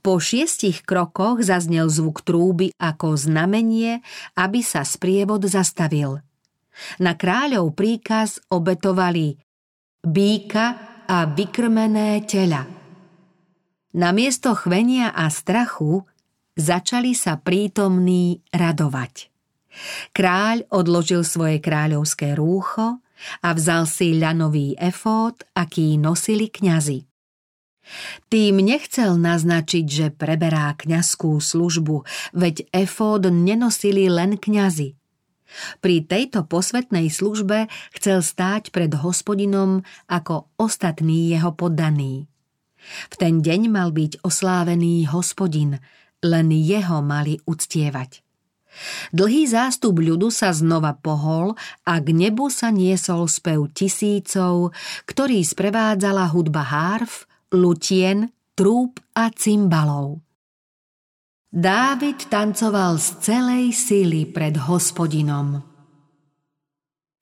po 0.00 0.22
šiestich 0.22 0.86
krokoch 0.86 1.42
zaznel 1.42 1.90
zvuk 1.90 2.22
trúby 2.22 2.72
ako 2.78 3.18
znamenie, 3.18 4.00
aby 4.38 4.60
sa 4.62 4.86
sprievod 4.86 5.44
zastavil. 5.46 6.22
Na 7.02 7.18
kráľov 7.18 7.74
príkaz 7.74 8.38
obetovali 8.48 9.34
býka 10.06 10.66
a 11.08 11.26
vykrmené 11.26 12.22
tela. 12.28 12.68
Namiesto 13.98 14.54
chvenia 14.54 15.10
a 15.10 15.26
strachu 15.32 16.04
začali 16.54 17.16
sa 17.16 17.40
prítomní 17.40 18.44
radovať. 18.52 19.32
Kráľ 20.12 20.68
odložil 20.70 21.24
svoje 21.24 21.58
kráľovské 21.58 22.36
rúcho 22.36 23.00
a 23.42 23.48
vzal 23.56 23.88
si 23.88 24.14
ľanový 24.14 24.78
efód, 24.78 25.42
aký 25.56 25.98
nosili 25.98 26.52
kňazi. 26.52 27.07
Tým 28.28 28.60
nechcel 28.60 29.16
naznačiť, 29.16 29.86
že 29.88 30.06
preberá 30.12 30.76
kňazskú 30.76 31.40
službu, 31.40 32.04
veď 32.36 32.68
efód 32.72 33.32
nenosili 33.32 34.06
len 34.12 34.36
kňazi. 34.36 34.98
Pri 35.80 36.04
tejto 36.04 36.44
posvetnej 36.44 37.08
službe 37.08 37.72
chcel 37.96 38.20
stáť 38.20 38.68
pred 38.68 38.92
hospodinom 38.92 39.80
ako 40.04 40.52
ostatní 40.60 41.32
jeho 41.32 41.56
poddaní. 41.56 42.28
V 43.08 43.14
ten 43.16 43.40
deň 43.40 43.60
mal 43.72 43.92
byť 43.92 44.24
oslávený 44.24 45.08
hospodin, 45.08 45.80
len 46.24 46.48
jeho 46.52 47.00
mali 47.00 47.40
uctievať. 47.48 48.24
Dlhý 49.10 49.48
zástup 49.48 49.98
ľudu 49.98 50.30
sa 50.30 50.54
znova 50.54 50.94
pohol 50.94 51.56
a 51.82 51.98
k 51.98 52.14
nebu 52.14 52.46
sa 52.52 52.70
niesol 52.70 53.26
spev 53.26 53.72
tisícov, 53.74 54.70
ktorý 55.08 55.42
sprevádzala 55.42 56.30
hudba 56.30 56.62
hárf, 56.62 57.27
lutien, 57.52 58.28
trúb 58.52 59.00
a 59.16 59.32
cymbalov. 59.32 60.20
Dávid 61.48 62.28
tancoval 62.28 63.00
z 63.00 63.08
celej 63.24 63.64
síly 63.72 64.28
pred 64.28 64.60
hospodinom. 64.68 65.64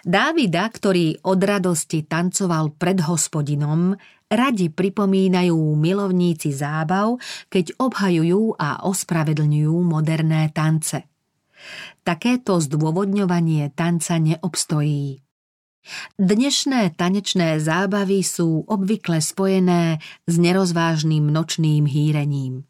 Dávida, 0.07 0.67
ktorý 0.71 1.19
od 1.27 1.41
radosti 1.43 2.07
tancoval 2.07 2.75
pred 2.79 3.03
hospodinom, 3.07 3.95
radi 4.31 4.71
pripomínajú 4.71 5.59
milovníci 5.75 6.55
zábav, 6.55 7.19
keď 7.51 7.75
obhajujú 7.79 8.55
a 8.55 8.87
ospravedlňujú 8.87 9.77
moderné 9.83 10.51
tance. 10.55 11.07
Takéto 12.07 12.63
zdôvodňovanie 12.63 13.75
tanca 13.75 14.19
neobstojí. 14.23 15.26
Dnešné 16.19 16.99
tanečné 16.99 17.63
zábavy 17.63 18.27
sú 18.27 18.67
obvykle 18.67 19.23
spojené 19.23 20.03
s 20.27 20.35
nerozvážnym 20.35 21.23
nočným 21.31 21.87
hýrením. 21.87 22.67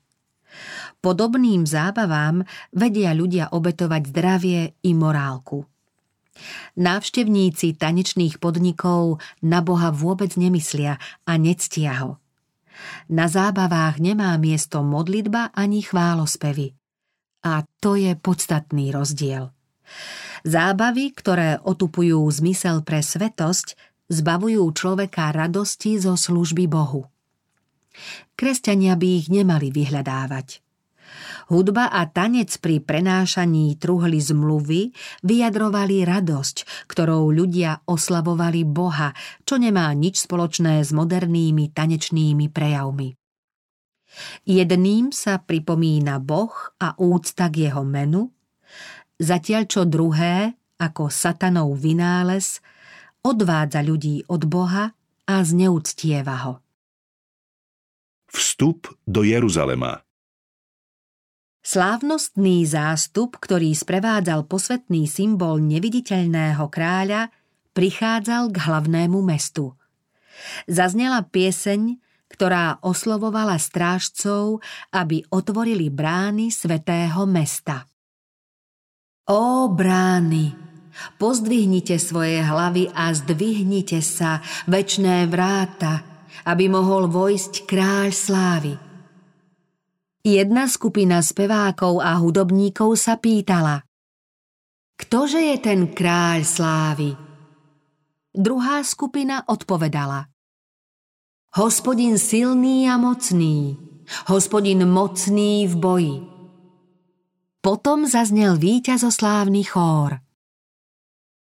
Podobným 1.00 1.68
zábavám 1.68 2.44
vedia 2.72 3.12
ľudia 3.12 3.52
obetovať 3.52 4.02
zdravie 4.08 4.60
i 4.84 4.92
morálku. 4.96 5.64
Návštevníci 6.76 7.80
tanečných 7.80 8.36
podnikov 8.36 9.24
na 9.40 9.64
Boha 9.64 9.88
vôbec 9.88 10.36
nemyslia 10.36 11.00
a 11.24 11.32
nectia 11.40 11.96
ho. 12.04 12.20
Na 13.08 13.24
zábavách 13.24 13.96
nemá 14.04 14.36
miesto 14.36 14.84
modlitba 14.84 15.56
ani 15.56 15.80
chválospevy. 15.80 16.76
A 17.48 17.64
to 17.80 17.96
je 17.96 18.12
podstatný 18.20 18.92
rozdiel. 18.92 19.48
Zábavy, 20.46 21.10
ktoré 21.10 21.58
otupujú 21.58 22.22
zmysel 22.30 22.86
pre 22.86 23.02
svetosť, 23.02 23.74
zbavujú 24.06 24.62
človeka 24.70 25.34
radosti 25.34 25.98
zo 25.98 26.14
služby 26.14 26.70
Bohu. 26.70 27.10
Kresťania 28.38 28.94
by 28.94 29.08
ich 29.18 29.26
nemali 29.26 29.74
vyhľadávať. 29.74 30.62
Hudba 31.50 31.90
a 31.90 32.06
tanec 32.06 32.62
pri 32.62 32.82
prenášaní 32.82 33.78
truhly 33.78 34.22
zmluvy 34.22 34.94
vyjadrovali 35.26 36.02
radosť, 36.06 36.86
ktorou 36.90 37.30
ľudia 37.30 37.82
oslavovali 37.86 38.62
Boha, 38.66 39.14
čo 39.42 39.58
nemá 39.58 39.90
nič 39.94 40.26
spoločné 40.26 40.82
s 40.82 40.90
modernými 40.94 41.74
tanečnými 41.74 42.46
prejavmi. 42.50 43.18
Jedným 44.46 45.10
sa 45.10 45.42
pripomína 45.42 46.22
Boh 46.22 46.54
a 46.78 46.94
úcta 46.98 47.50
k 47.50 47.70
jeho 47.70 47.82
menu, 47.82 48.35
zatiaľ 49.20 49.62
čo 49.68 49.82
druhé, 49.88 50.56
ako 50.76 51.08
satanov 51.08 51.76
vynález, 51.80 52.60
odvádza 53.24 53.80
ľudí 53.82 54.22
od 54.28 54.42
Boha 54.46 54.92
a 55.26 55.34
zneúctieva 55.42 56.36
ho. 56.46 56.54
Vstup 58.30 58.92
do 59.08 59.24
Jeruzalema 59.24 60.06
Slávnostný 61.66 62.62
zástup, 62.62 63.42
ktorý 63.42 63.74
sprevádzal 63.74 64.46
posvetný 64.46 65.10
symbol 65.10 65.58
neviditeľného 65.58 66.62
kráľa, 66.70 67.34
prichádzal 67.74 68.54
k 68.54 68.56
hlavnému 68.62 69.18
mestu. 69.26 69.74
Zaznela 70.70 71.26
pieseň, 71.26 71.98
ktorá 72.30 72.78
oslovovala 72.86 73.58
strážcov, 73.58 74.62
aby 74.94 75.26
otvorili 75.26 75.90
brány 75.90 76.54
svetého 76.54 77.26
mesta. 77.26 77.90
Ó 79.26 79.66
brány, 79.70 80.54
pozdvihnite 81.18 81.98
svoje 81.98 82.42
hlavy 82.42 82.90
a 82.94 83.10
zdvihnite 83.10 83.98
sa, 84.02 84.38
večné 84.70 85.26
vráta, 85.26 86.02
aby 86.46 86.70
mohol 86.70 87.10
vojsť 87.10 87.66
kráľ 87.66 88.08
slávy– 88.14 88.72
Jedna 90.26 90.66
skupina 90.66 91.22
spevákov 91.22 92.02
a 92.02 92.18
hudobníkov 92.18 92.98
sa 92.98 93.14
pýtala 93.14 93.86
Ktože 94.98 95.38
je 95.38 95.56
ten 95.62 95.94
kráľ 95.94 96.42
slávy? 96.42 97.14
Druhá 98.34 98.82
skupina 98.82 99.46
odpovedala 99.46 100.26
Hospodin 101.54 102.18
silný 102.18 102.90
a 102.90 102.98
mocný, 102.98 103.78
hospodin 104.26 104.82
mocný 104.90 105.70
v 105.70 105.74
boji. 105.78 106.16
Potom 107.66 108.06
zaznel 108.06 108.62
víťazoslávny 108.62 109.66
chór. 109.66 110.22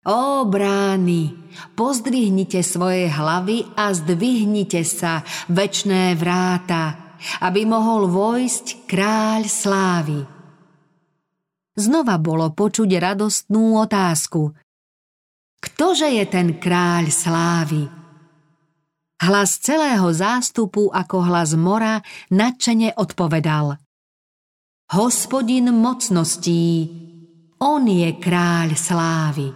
Ó 0.08 0.48
brány, 0.48 1.36
pozdvihnite 1.76 2.64
svoje 2.64 3.12
hlavy 3.12 3.68
a 3.76 3.92
zdvihnite 3.92 4.88
sa, 4.88 5.20
večné 5.52 6.16
vráta, 6.16 7.12
aby 7.44 7.68
mohol 7.68 8.08
vojsť 8.08 8.88
kráľ 8.88 9.44
slávy. 9.44 10.24
Znova 11.76 12.16
bolo 12.16 12.56
počuť 12.56 12.88
radostnú 12.88 13.76
otázku. 13.84 14.56
Ktože 15.60 16.08
je 16.08 16.24
ten 16.24 16.56
kráľ 16.56 17.12
slávy? 17.12 17.84
Hlas 19.20 19.60
celého 19.60 20.08
zástupu 20.08 20.88
ako 20.88 21.20
hlas 21.28 21.52
mora 21.52 22.00
nadšene 22.32 22.96
odpovedal. 22.96 23.83
Hospodin 24.92 25.72
mocností, 25.72 26.92
on 27.56 27.88
je 27.88 28.20
kráľ 28.20 28.76
slávy. 28.76 29.48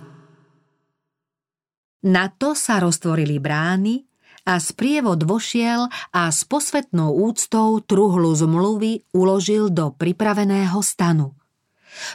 Na 2.08 2.32
to 2.32 2.56
sa 2.56 2.80
roztvorili 2.80 3.36
brány 3.36 4.08
a 4.48 4.56
sprievod 4.56 5.28
vošiel 5.28 5.84
a 6.16 6.32
s 6.32 6.48
posvetnou 6.48 7.12
úctou 7.12 7.76
truhlu 7.84 8.32
zmluvy 8.32 9.04
uložil 9.12 9.68
do 9.68 9.92
pripraveného 9.92 10.80
stanu. 10.80 11.36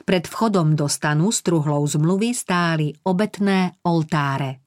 Pred 0.10 0.26
vchodom 0.26 0.74
do 0.74 0.90
stanu 0.90 1.30
s 1.30 1.46
truhlou 1.46 1.86
zmluvy 1.86 2.34
stáli 2.34 2.98
obetné 3.06 3.78
oltáre. 3.86 4.63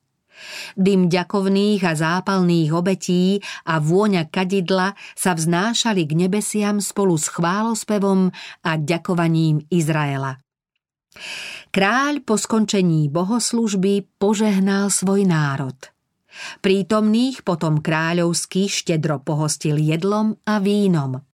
Dym 0.76 1.08
ďakovných 1.08 1.82
a 1.84 1.92
zápalných 1.96 2.70
obetí 2.72 3.40
a 3.66 3.80
vôňa 3.80 4.28
kadidla 4.28 4.92
sa 5.16 5.32
vznášali 5.32 6.04
k 6.04 6.12
nebesiam 6.26 6.80
spolu 6.80 7.16
s 7.16 7.32
chválospevom 7.32 8.30
a 8.64 8.70
ďakovaním 8.76 9.64
Izraela. 9.72 10.40
Kráľ 11.72 12.24
po 12.24 12.36
skončení 12.36 13.08
bohoslužby 13.08 14.20
požehnal 14.20 14.92
svoj 14.92 15.24
národ– 15.24 15.76
Prítomných 16.60 17.42
potom 17.42 17.80
kráľovský 17.80 18.68
štedro 18.68 19.24
pohostil 19.24 19.80
jedlom 19.80 20.36
a 20.44 20.60
vínom. 20.60 21.24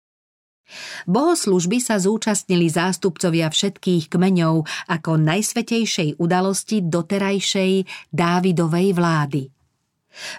Bohoslužby 1.05 1.79
sa 1.83 1.99
zúčastnili 2.00 2.69
zástupcovia 2.69 3.49
všetkých 3.52 4.09
kmeňov 4.12 4.64
ako 4.88 5.11
najsvetejšej 5.21 6.19
udalosti 6.23 6.85
doterajšej 6.87 7.73
Dávidovej 8.12 8.88
vlády. 8.97 9.43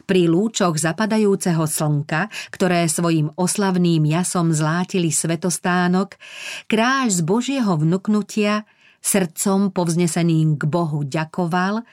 Pri 0.06 0.30
lúčoch 0.30 0.78
zapadajúceho 0.78 1.66
slnka, 1.66 2.30
ktoré 2.54 2.86
svojim 2.86 3.34
oslavným 3.34 4.06
jasom 4.06 4.54
zlátili 4.54 5.10
svetostánok, 5.10 6.14
kráľ 6.70 7.10
z 7.10 7.20
Božieho 7.26 7.74
vnuknutia 7.82 8.70
srdcom 9.04 9.74
povzneseným 9.74 10.56
k 10.56 10.64
Bohu 10.70 11.04
ďakoval, 11.04 11.84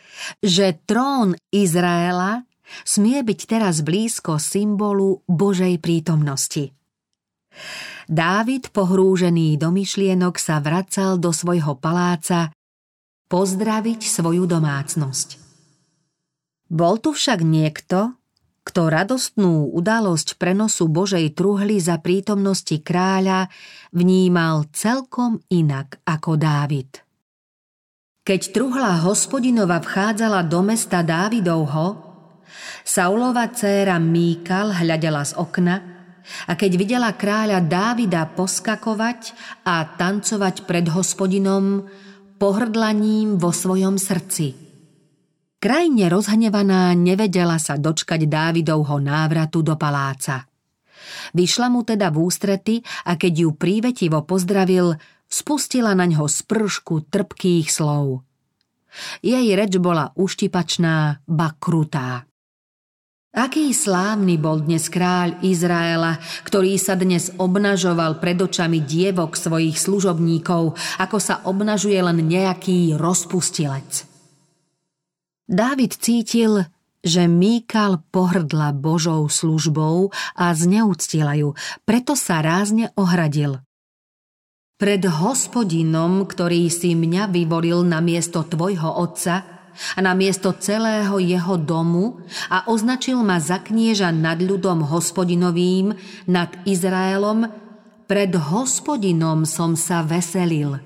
že 0.44 0.79
trón 0.87 1.35
Izraela 1.50 2.44
smie 2.87 3.24
byť 3.26 3.40
teraz 3.50 3.83
blízko 3.83 4.38
symbolu 4.38 5.26
Božej 5.26 5.83
prítomnosti. 5.83 6.70
Dávid, 8.11 8.75
pohrúžený 8.75 9.55
do 9.55 9.70
myšlienok, 9.70 10.35
sa 10.42 10.59
vracal 10.59 11.14
do 11.14 11.31
svojho 11.31 11.79
paláca 11.79 12.51
pozdraviť 13.31 14.03
svoju 14.03 14.51
domácnosť. 14.51 15.38
Bol 16.66 16.99
tu 16.99 17.14
však 17.14 17.46
niekto, 17.46 18.18
kto 18.66 18.90
radostnú 18.90 19.70
udalosť 19.70 20.42
prenosu 20.42 20.90
Božej 20.90 21.38
truhly 21.38 21.79
za 21.79 22.03
prítomnosti 22.03 22.83
kráľa 22.83 23.46
vnímal 23.94 24.66
celkom 24.75 25.38
inak 25.46 26.03
ako 26.03 26.35
Dávid. 26.35 27.07
Keď 28.27 28.40
truhla 28.51 29.07
hospodinova 29.07 29.79
vchádzala 29.79 30.51
do 30.51 30.66
mesta 30.66 31.07
Dávidovho, 31.07 32.11
Saulova 32.83 33.46
dcéra 33.46 34.03
Míkal 34.03 34.75
hľadela 34.83 35.23
z 35.23 35.38
okna 35.38 35.99
a 36.48 36.52
keď 36.54 36.72
videla 36.76 37.11
kráľa 37.14 37.64
Dávida 37.64 38.28
poskakovať 38.33 39.33
a 39.66 39.85
tancovať 39.85 40.64
pred 40.64 40.87
hospodinom, 40.88 41.85
pohrdlaním 42.40 43.37
vo 43.37 43.52
svojom 43.52 44.00
srdci. 44.00 44.56
Krajne 45.61 46.09
rozhnevaná 46.09 46.96
nevedela 46.96 47.61
sa 47.61 47.76
dočkať 47.76 48.24
Dávidovho 48.24 48.96
návratu 48.96 49.61
do 49.61 49.76
paláca. 49.76 50.48
Vyšla 51.37 51.68
mu 51.68 51.85
teda 51.85 52.09
v 52.09 52.16
ústrety 52.24 52.74
a 53.04 53.20
keď 53.20 53.33
ju 53.44 53.48
prívetivo 53.52 54.24
pozdravil, 54.24 54.96
spustila 55.28 55.92
na 55.92 56.09
ňo 56.09 56.24
spršku 56.24 57.12
trpkých 57.12 57.68
slov. 57.68 58.24
Jej 59.20 59.52
reč 59.52 59.76
bola 59.76 60.11
uštipačná, 60.16 61.22
ba 61.28 61.48
krutá. 61.61 62.30
Aký 63.31 63.71
slávny 63.71 64.43
bol 64.43 64.59
dnes 64.59 64.90
kráľ 64.90 65.38
Izraela, 65.47 66.19
ktorý 66.43 66.75
sa 66.83 66.99
dnes 66.99 67.31
obnažoval 67.38 68.19
pred 68.19 68.35
očami 68.35 68.83
dievok 68.83 69.38
svojich 69.38 69.79
služobníkov, 69.79 70.75
ako 70.99 71.16
sa 71.23 71.38
obnažuje 71.47 71.95
len 72.03 72.27
nejaký 72.27 72.99
rozpustilec. 72.99 74.03
Dávid 75.47 75.95
cítil, 75.95 76.66
že 77.07 77.31
Míkal 77.31 78.03
pohrdla 78.11 78.75
Božou 78.75 79.31
službou 79.31 80.11
a 80.35 80.51
zneúctila 80.51 81.38
ju, 81.38 81.55
preto 81.87 82.19
sa 82.19 82.43
rázne 82.43 82.90
ohradil. 82.99 83.62
Pred 84.75 85.07
hospodinom, 85.07 86.27
ktorý 86.27 86.66
si 86.66 86.99
mňa 86.99 87.31
vyvolil 87.31 87.87
na 87.87 88.03
miesto 88.03 88.43
tvojho 88.43 88.90
otca, 88.90 89.60
a 89.96 89.98
na 90.04 90.12
miesto 90.12 90.52
celého 90.56 91.16
jeho 91.18 91.56
domu 91.56 92.20
a 92.52 92.68
označil 92.68 93.20
ma 93.24 93.40
za 93.40 93.62
knieža 93.62 94.12
nad 94.12 94.38
ľudom 94.38 94.85
hospodinovým, 94.87 95.94
nad 96.28 96.50
Izraelom, 96.68 97.48
pred 98.11 98.35
hospodinom 98.35 99.46
som 99.46 99.78
sa 99.78 100.02
veselil. 100.02 100.83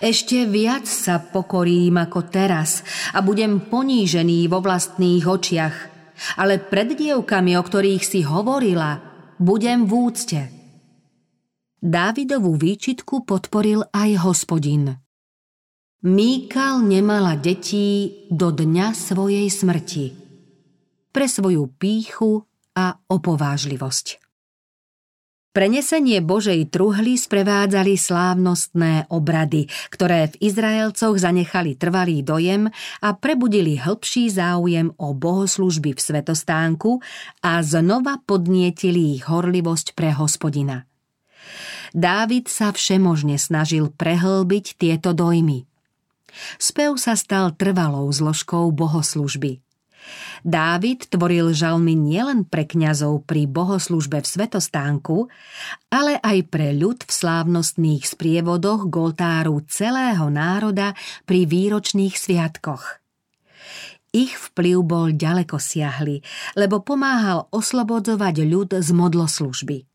Ešte 0.00 0.48
viac 0.48 0.84
sa 0.84 1.20
pokorím 1.20 2.00
ako 2.00 2.28
teraz 2.28 2.84
a 3.12 3.20
budem 3.24 3.68
ponížený 3.68 4.48
vo 4.48 4.60
vlastných 4.60 5.24
očiach, 5.24 5.76
ale 6.38 6.60
pred 6.60 6.92
dievkami, 6.92 7.56
o 7.56 7.62
ktorých 7.64 8.04
si 8.04 8.20
hovorila, 8.24 9.00
budem 9.40 9.88
v 9.88 9.92
úcte. 9.92 10.40
Dávidovú 11.82 12.54
výčitku 12.54 13.26
podporil 13.26 13.82
aj 13.90 14.22
hospodin. 14.22 15.02
Míkal 16.02 16.82
nemala 16.82 17.38
detí 17.38 18.26
do 18.26 18.50
dňa 18.50 18.90
svojej 18.90 19.46
smrti. 19.46 20.10
Pre 21.14 21.26
svoju 21.30 21.70
píchu 21.78 22.42
a 22.74 22.98
opovážlivosť. 23.06 24.18
Prenesenie 25.54 26.18
Božej 26.18 26.74
truhly 26.74 27.14
sprevádzali 27.14 27.94
slávnostné 27.94 29.14
obrady, 29.14 29.70
ktoré 29.94 30.26
v 30.34 30.50
Izraelcoch 30.50 31.14
zanechali 31.22 31.78
trvalý 31.78 32.26
dojem 32.26 32.66
a 32.98 33.08
prebudili 33.14 33.78
hĺbší 33.78 34.26
záujem 34.26 34.90
o 34.98 35.14
bohoslužby 35.14 35.94
v 35.94 36.00
svetostánku 36.02 36.98
a 37.46 37.62
znova 37.62 38.18
podnietili 38.26 39.22
ich 39.22 39.30
horlivosť 39.30 39.94
pre 39.94 40.10
hospodina. 40.10 40.82
Dávid 41.94 42.50
sa 42.50 42.74
všemožne 42.74 43.38
snažil 43.38 43.86
prehlbiť 43.94 44.82
tieto 44.82 45.14
dojmy– 45.14 45.70
Spev 46.56 46.96
sa 46.96 47.14
stal 47.14 47.52
trvalou 47.54 48.08
zložkou 48.10 48.72
bohoslužby. 48.72 49.62
Dávid 50.42 51.06
tvoril 51.06 51.54
žalmy 51.54 51.94
nielen 51.94 52.42
pre 52.42 52.66
kňazov 52.66 53.22
pri 53.22 53.46
bohoslužbe 53.46 54.18
v 54.18 54.26
Svetostánku, 54.26 55.30
ale 55.94 56.18
aj 56.18 56.50
pre 56.50 56.74
ľud 56.74 57.06
v 57.06 57.10
slávnostných 57.10 58.02
sprievodoch 58.02 58.90
k 58.90 58.94
celého 59.70 60.26
národa 60.26 60.98
pri 61.22 61.46
výročných 61.46 62.18
sviatkoch. 62.18 62.98
Ich 64.12 64.34
vplyv 64.36 64.76
bol 64.84 65.06
ďaleko 65.14 65.56
siahly, 65.56 66.20
lebo 66.58 66.84
pomáhal 66.84 67.48
oslobodzovať 67.48 68.44
ľud 68.44 68.70
z 68.76 68.90
modloslužby. 68.92 69.91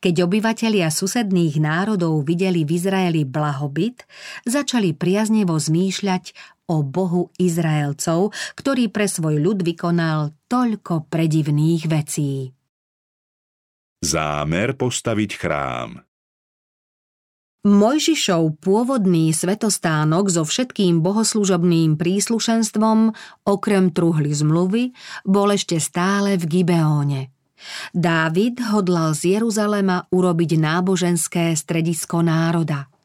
Keď 0.00 0.14
obyvatelia 0.26 0.88
susedných 0.92 1.58
národov 1.60 2.24
videli 2.24 2.62
v 2.62 2.76
Izraeli 2.76 3.22
blahobyt, 3.26 4.06
začali 4.46 4.94
priaznevo 4.94 5.56
zmýšľať 5.56 6.34
o 6.70 6.82
Bohu 6.82 7.30
Izraelcov, 7.38 8.34
ktorý 8.58 8.90
pre 8.90 9.06
svoj 9.06 9.38
ľud 9.38 9.62
vykonal 9.62 10.34
toľko 10.50 11.06
predivných 11.06 11.82
vecí. 11.86 12.50
Zámer 14.02 14.76
postaviť 14.76 15.30
chrám 15.34 16.06
Mojžišov 17.66 18.62
pôvodný 18.62 19.34
svetostánok 19.34 20.30
so 20.30 20.46
všetkým 20.46 21.02
bohoslužobným 21.02 21.98
príslušenstvom, 21.98 23.10
okrem 23.42 23.90
truhly 23.90 24.30
zmluvy, 24.30 24.94
bol 25.26 25.50
ešte 25.50 25.82
stále 25.82 26.38
v 26.38 26.46
Gibeóne. 26.46 27.35
Dávid 27.92 28.60
hodlal 28.72 29.16
z 29.16 29.38
Jeruzalema 29.38 30.08
urobiť 30.12 30.50
náboženské 30.60 31.56
stredisko 31.56 32.20
národa– 32.20 32.86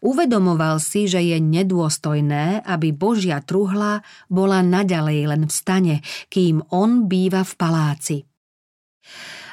Uvedomoval 0.00 0.80
si, 0.80 1.04
že 1.04 1.20
je 1.20 1.36
nedôstojné, 1.36 2.64
aby 2.64 2.88
Božia 2.96 3.44
truhla 3.44 4.00
bola 4.32 4.64
naďalej 4.64 5.20
len 5.28 5.42
v 5.44 5.52
stane, 5.52 5.96
kým 6.32 6.64
on 6.72 7.04
býva 7.04 7.44
v 7.44 7.52
paláci. 7.52 8.16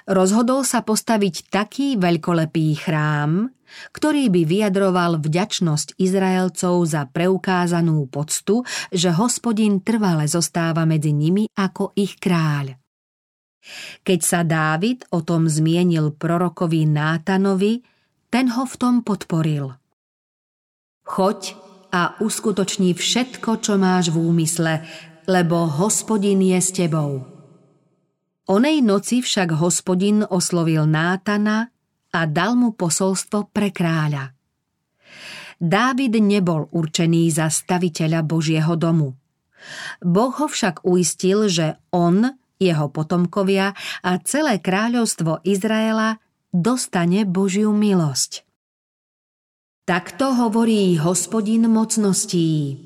Rozhodol 0.08 0.64
sa 0.64 0.88
postaviť 0.88 1.52
taký 1.52 2.00
veľkolepý 2.00 2.68
chrám, 2.80 3.52
ktorý 3.92 4.32
by 4.32 4.42
vyjadroval 4.48 5.20
vďačnosť 5.20 6.00
Izraelcov 6.00 6.88
za 6.88 7.04
preukázanú 7.12 8.08
poctu, 8.08 8.64
že 8.88 9.12
hospodin 9.12 9.84
trvale 9.84 10.32
zostáva 10.32 10.88
medzi 10.88 11.12
nimi 11.12 11.52
ako 11.60 11.92
ich 12.00 12.16
kráľ. 12.24 12.87
Keď 14.04 14.20
sa 14.24 14.42
Dávid 14.48 15.04
o 15.12 15.24
tom 15.24 15.52
zmienil 15.52 16.16
prorokovi 16.16 16.88
Nátanovi, 16.88 17.84
ten 18.28 18.52
ho 18.52 18.64
v 18.64 18.76
tom 18.76 19.04
podporil– 19.04 19.72
Choď 21.08 21.56
a 21.96 22.20
uskutoční 22.20 22.92
všetko, 22.92 23.64
čo 23.64 23.80
máš 23.80 24.12
v 24.12 24.20
úmysle, 24.20 24.84
lebo 25.24 25.64
hospodin 25.72 26.44
je 26.44 26.60
s 26.60 26.76
tebou. 26.76 27.24
Onej 28.52 28.84
noci 28.84 29.24
však 29.24 29.56
hospodin 29.56 30.28
oslovil 30.28 30.84
Nátana 30.84 31.72
a 32.12 32.22
dal 32.28 32.60
mu 32.60 32.76
posolstvo 32.76 33.56
pre 33.56 33.72
kráľa. 33.72 34.36
Dávid 35.58 36.20
nebol 36.20 36.68
určený 36.76 37.32
za 37.32 37.48
staviteľa 37.48 38.20
Božieho 38.28 38.76
domu. 38.76 39.16
Boh 40.04 40.32
ho 40.36 40.48
však 40.48 40.84
uistil, 40.84 41.48
že 41.48 41.80
on, 41.96 42.36
jeho 42.58 42.90
potomkovia 42.90 43.74
a 44.02 44.18
celé 44.22 44.62
kráľovstvo 44.62 45.46
Izraela 45.46 46.18
dostane 46.50 47.24
Božiu 47.24 47.74
milosť. 47.74 48.44
Takto 49.88 50.36
hovorí 50.36 51.00
hospodin 51.00 51.72
mocností. 51.72 52.84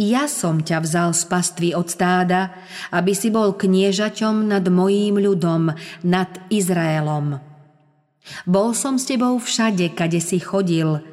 Ja 0.00 0.24
som 0.24 0.64
ťa 0.64 0.80
vzal 0.80 1.12
z 1.12 1.22
pastvy 1.28 1.68
od 1.76 1.92
stáda, 1.92 2.56
aby 2.88 3.12
si 3.12 3.28
bol 3.28 3.52
kniežaťom 3.52 4.48
nad 4.48 4.64
mojím 4.72 5.20
ľudom, 5.20 5.76
nad 6.00 6.30
Izraelom. 6.48 7.36
Bol 8.48 8.72
som 8.72 8.96
s 8.96 9.04
tebou 9.04 9.36
všade, 9.36 9.92
kade 9.92 10.24
si 10.24 10.40
chodil, 10.40 11.04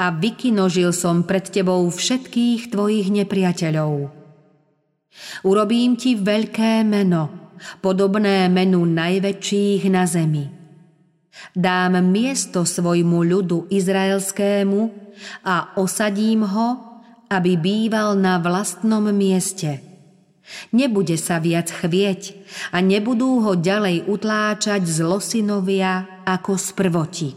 a 0.00 0.04
vykinožil 0.08 0.96
som 0.96 1.28
pred 1.28 1.44
tebou 1.44 1.84
všetkých 1.92 2.72
tvojich 2.72 3.12
nepriateľov. 3.12 4.19
Urobím 5.44 5.98
ti 5.98 6.16
veľké 6.16 6.86
meno, 6.86 7.54
podobné 7.82 8.46
menu 8.48 8.82
najväčších 8.86 9.82
na 9.90 10.04
zemi– 10.06 10.46
Dám 11.56 11.98
miesto 12.04 12.62
svojmu 12.62 13.26
ľudu 13.26 13.58
izraelskému 13.72 14.80
a 15.42 15.74
osadím 15.80 16.46
ho, 16.46 16.68
aby 17.30 17.58
býval 17.58 18.18
na 18.18 18.38
vlastnom 18.38 19.10
mieste. 19.10 19.82
Nebude 20.74 21.14
sa 21.14 21.38
viac 21.38 21.70
chvieť 21.70 22.34
a 22.74 22.82
nebudú 22.82 23.38
ho 23.46 23.54
ďalej 23.54 24.10
utláčať 24.10 24.82
zlosinovia 24.82 26.26
ako 26.26 26.58
sprvoti. 26.58 27.30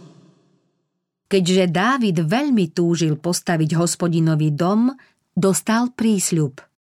Keďže 1.29 1.65
Dávid 1.69 2.17
veľmi 2.25 2.73
túžil 2.73 3.17
postaviť 3.17 3.77
hospodinový 3.77 4.53
dom, 4.53 4.93
dostal 5.33 5.93
prísľub. 5.93 6.72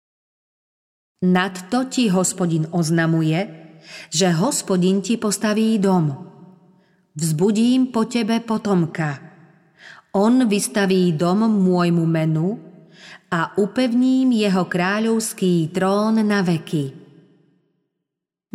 Nadto 1.22 1.86
ti 1.86 2.10
hospodin 2.10 2.66
oznamuje, 2.74 3.40
že 4.10 4.34
hospodin 4.34 5.02
ti 5.02 5.18
postaví 5.18 5.78
dom– 5.78 6.10
Vzbudím 7.12 7.92
po 7.92 8.08
tebe 8.08 8.40
potomka. 8.40 9.20
On 10.16 10.48
vystaví 10.48 11.12
dom 11.12 11.44
môjmu 11.44 12.04
menu 12.08 12.56
a 13.28 13.52
upevním 13.60 14.32
jeho 14.32 14.64
kráľovský 14.64 15.68
trón 15.76 16.24
na 16.24 16.40
veky. 16.40 16.84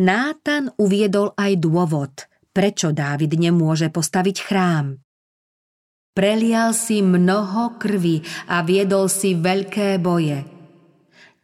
Nátan 0.02 0.74
uviedol 0.78 1.38
aj 1.38 1.52
dôvod, 1.58 2.14
prečo 2.50 2.94
Dávid 2.94 3.38
nemôže 3.38 3.94
postaviť 3.94 4.38
chrám. 4.42 4.98
Prelial 6.18 6.74
si 6.74 7.06
mnoho 7.06 7.78
krvi 7.78 8.26
a 8.50 8.66
viedol 8.66 9.06
si 9.06 9.38
veľké 9.38 10.02
boje. 10.02 10.57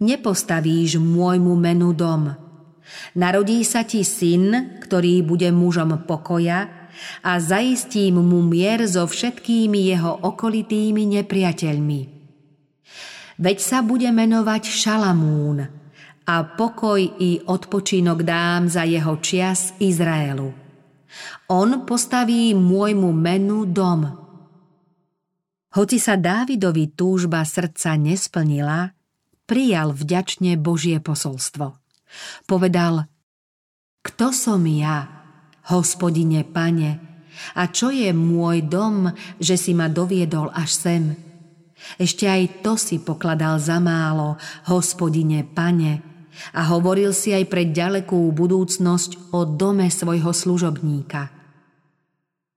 Nepostavíš 0.04 1.00
môjmu 1.00 1.56
menu 1.56 1.96
dom. 1.96 2.36
Narodí 3.16 3.64
sa 3.64 3.88
ti 3.88 4.04
syn, 4.04 4.76
ktorý 4.84 5.24
bude 5.24 5.48
mužom 5.56 6.04
pokoja 6.04 6.92
a 7.24 7.32
zaistím 7.40 8.20
mu 8.20 8.44
mier 8.44 8.84
so 8.84 9.08
všetkými 9.08 9.88
jeho 9.96 10.28
okolitými 10.28 11.08
nepriateľmi. 11.20 12.02
Veď 13.40 13.58
sa 13.64 13.80
bude 13.80 14.12
menovať 14.12 14.64
Šalamún 14.68 15.64
a 16.28 16.36
pokoj 16.56 17.00
i 17.00 17.40
odpočinok 17.40 18.28
dám 18.28 18.68
za 18.68 18.84
jeho 18.84 19.18
čias 19.24 19.74
Izraelu. 19.80 20.52
On 21.50 21.70
postaví 21.88 22.52
môjmu 22.54 23.10
menu 23.16 23.66
dom. 23.68 24.02
Hoci 25.74 25.98
sa 25.98 26.14
Dávidovi 26.14 26.94
túžba 26.94 27.42
srdca 27.42 27.98
nesplnila, 27.98 28.94
prijal 29.46 29.92
vďačne 29.92 30.56
Božie 30.60 31.00
posolstvo. 31.04 31.78
Povedal, 32.46 33.08
kto 34.04 34.36
som 34.36 34.62
ja, 34.68 35.08
hospodine 35.72 36.44
pane, 36.44 37.00
a 37.58 37.66
čo 37.72 37.90
je 37.90 38.14
môj 38.14 38.68
dom, 38.70 39.10
že 39.42 39.58
si 39.58 39.74
ma 39.74 39.90
doviedol 39.90 40.54
až 40.54 40.70
sem? 40.70 41.04
Ešte 42.00 42.30
aj 42.30 42.64
to 42.64 42.80
si 42.80 43.02
pokladal 43.02 43.60
za 43.60 43.82
málo, 43.82 44.40
hospodine 44.70 45.44
pane, 45.44 46.14
a 46.54 46.66
hovoril 46.74 47.14
si 47.14 47.30
aj 47.32 47.46
pre 47.50 47.70
ďalekú 47.70 48.32
budúcnosť 48.34 49.36
o 49.36 49.46
dome 49.46 49.88
svojho 49.90 50.34
služobníka. 50.34 51.30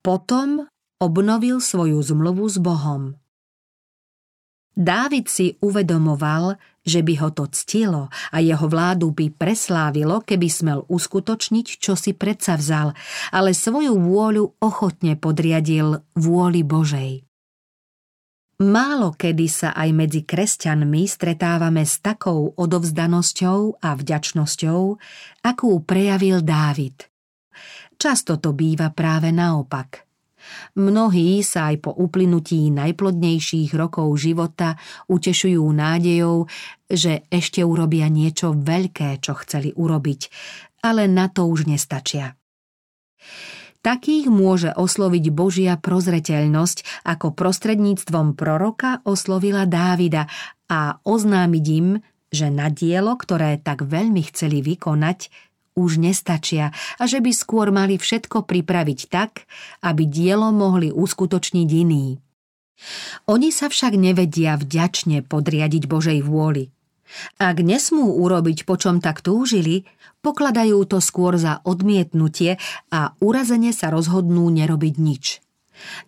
Potom 0.01 0.65
obnovil 1.03 1.61
svoju 1.61 2.01
zmluvu 2.01 2.47
s 2.47 2.57
Bohom. 2.63 3.19
Dávid 4.77 5.33
si 5.33 5.57
uvedomoval, 5.65 6.61
že 6.85 7.01
by 7.01 7.15
ho 7.25 7.29
to 7.33 7.49
ctilo 7.49 8.13
a 8.13 8.37
jeho 8.45 8.69
vládu 8.69 9.09
by 9.09 9.33
preslávilo, 9.33 10.21
keby 10.21 10.53
smel 10.53 10.81
uskutočniť, 10.93 11.81
čo 11.81 11.97
si 11.97 12.13
predsa 12.13 12.61
vzal, 12.61 12.93
ale 13.33 13.57
svoju 13.57 13.97
vôľu 13.97 14.61
ochotne 14.61 15.17
podriadil 15.17 16.05
vôli 16.13 16.61
Božej. 16.61 17.25
Málo 18.57 19.13
kedy 19.17 19.49
sa 19.49 19.73
aj 19.73 19.91
medzi 19.97 20.25
kresťanmi 20.25 21.09
stretávame 21.09 21.85
s 21.85 22.01
takou 22.01 22.53
odovzdanosťou 22.57 23.81
a 23.81 23.97
vďačnosťou, 23.97 24.81
akú 25.45 25.71
prejavil 25.85 26.41
Dávid. 26.41 27.09
Často 27.97 28.37
to 28.37 28.53
býva 28.53 28.93
práve 28.93 29.33
naopak– 29.33 30.05
Mnohí 30.77 31.41
sa 31.41 31.73
aj 31.73 31.77
po 31.83 31.91
uplynutí 31.97 32.69
najplodnejších 32.73 33.73
rokov 33.75 34.13
života 34.21 34.77
utešujú 35.09 35.63
nádejou, 35.63 36.47
že 36.87 37.27
ešte 37.33 37.65
urobia 37.65 38.07
niečo 38.07 38.53
veľké, 38.55 39.19
čo 39.23 39.35
chceli 39.43 39.75
urobiť, 39.75 40.21
ale 40.87 41.11
na 41.11 41.27
to 41.33 41.49
už 41.49 41.67
nestačia. 41.67 42.39
Takých 43.87 44.27
môže 44.27 44.75
osloviť 44.75 45.25
Božia 45.31 45.79
prozreteľnosť, 45.79 47.07
ako 47.07 47.39
prostredníctvom 47.39 48.35
proroka 48.35 48.99
oslovila 49.07 49.63
Dávida 49.63 50.27
a 50.67 50.99
oznámiť 51.07 51.67
im, 51.71 52.03
že 52.27 52.51
na 52.51 52.67
dielo, 52.67 53.15
ktoré 53.15 53.63
tak 53.63 53.87
veľmi 53.87 54.27
chceli 54.27 54.59
vykonať, 54.59 55.31
už 55.77 56.01
nestačia 56.01 56.73
a 56.97 57.05
že 57.05 57.21
by 57.21 57.31
skôr 57.37 57.69
mali 57.69 58.01
všetko 58.01 58.49
pripraviť 58.49 59.01
tak, 59.13 59.45
aby 59.85 60.09
dielo 60.09 60.49
mohli 60.51 60.89
uskutočniť 60.89 61.69
iní. 61.69 62.17
Oni 63.29 63.49
sa 63.53 63.69
však 63.69 63.97
nevedia 63.97 64.57
vďačne 64.57 65.25
podriadiť 65.25 65.85
Božej 65.89 66.21
vôli. 66.25 66.73
Ak 67.39 67.63
nesmú 67.63 68.19
urobiť, 68.19 68.67
po 68.67 68.75
čom 68.75 68.99
tak 68.99 69.23
túžili, 69.23 69.87
pokladajú 70.27 70.83
to 70.91 70.99
skôr 70.99 71.39
za 71.39 71.63
odmietnutie 71.63 72.59
a 72.91 73.15
urazene 73.23 73.71
sa 73.71 73.95
rozhodnú 73.95 74.51
nerobiť 74.51 74.95
nič. 74.99 75.46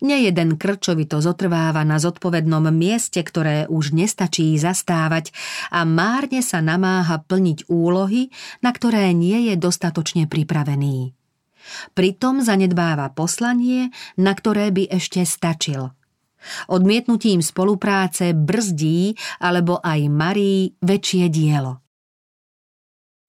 Nejeden 0.01 0.57
krčovito 0.57 1.21
zotrváva 1.21 1.85
na 1.85 2.01
zodpovednom 2.01 2.69
mieste, 2.73 3.21
ktoré 3.21 3.69
už 3.69 3.93
nestačí 3.93 4.57
zastávať 4.57 5.31
a 5.69 5.85
márne 5.85 6.41
sa 6.41 6.59
namáha 6.59 7.21
plniť 7.21 7.69
úlohy, 7.69 8.33
na 8.65 8.73
ktoré 8.73 9.13
nie 9.13 9.51
je 9.51 9.55
dostatočne 9.59 10.25
pripravený. 10.25 11.13
Pritom 11.93 12.41
zanedbáva 12.41 13.13
poslanie, 13.13 13.93
na 14.17 14.33
ktoré 14.33 14.73
by 14.73 14.89
ešte 14.89 15.21
stačil. 15.21 15.93
Odmietnutím 16.71 17.43
spolupráce 17.43 18.31
brzdí 18.31 19.13
alebo 19.43 19.83
aj 19.83 19.99
marí 20.07 20.71
väčšie 20.79 21.27
dielo. 21.27 21.83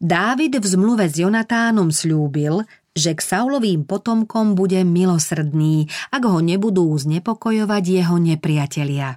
Dávid 0.01 0.57
v 0.57 0.65
zmluve 0.65 1.13
s 1.13 1.21
Jonatánom 1.21 1.93
slúbil, 1.93 2.65
že 3.01 3.17
k 3.17 3.25
Saulovým 3.25 3.89
potomkom 3.89 4.53
bude 4.53 4.85
milosrdný, 4.85 5.89
ak 6.13 6.23
ho 6.29 6.45
nebudú 6.45 6.93
znepokojovať 6.93 7.85
jeho 7.89 8.21
nepriatelia. 8.21 9.17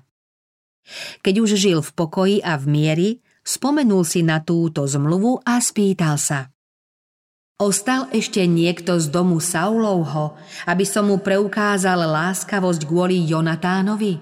Keď 1.19 1.35
už 1.43 1.59
žil 1.59 1.79
v 1.83 1.91
pokoji 1.91 2.37
a 2.39 2.55
v 2.55 2.65
miery, 2.71 3.09
spomenul 3.43 4.07
si 4.07 4.23
na 4.23 4.39
túto 4.39 4.87
zmluvu 4.87 5.43
a 5.43 5.59
spýtal 5.59 6.15
sa. 6.15 6.47
Ostal 7.59 8.09
ešte 8.11 8.43
niekto 8.43 8.97
z 8.99 9.07
domu 9.13 9.37
Saulovho, 9.37 10.35
aby 10.67 10.83
som 10.83 11.07
mu 11.07 11.21
preukázal 11.21 12.01
láskavosť 12.01 12.81
kvôli 12.83 13.23
Jonatánovi? 13.23 14.19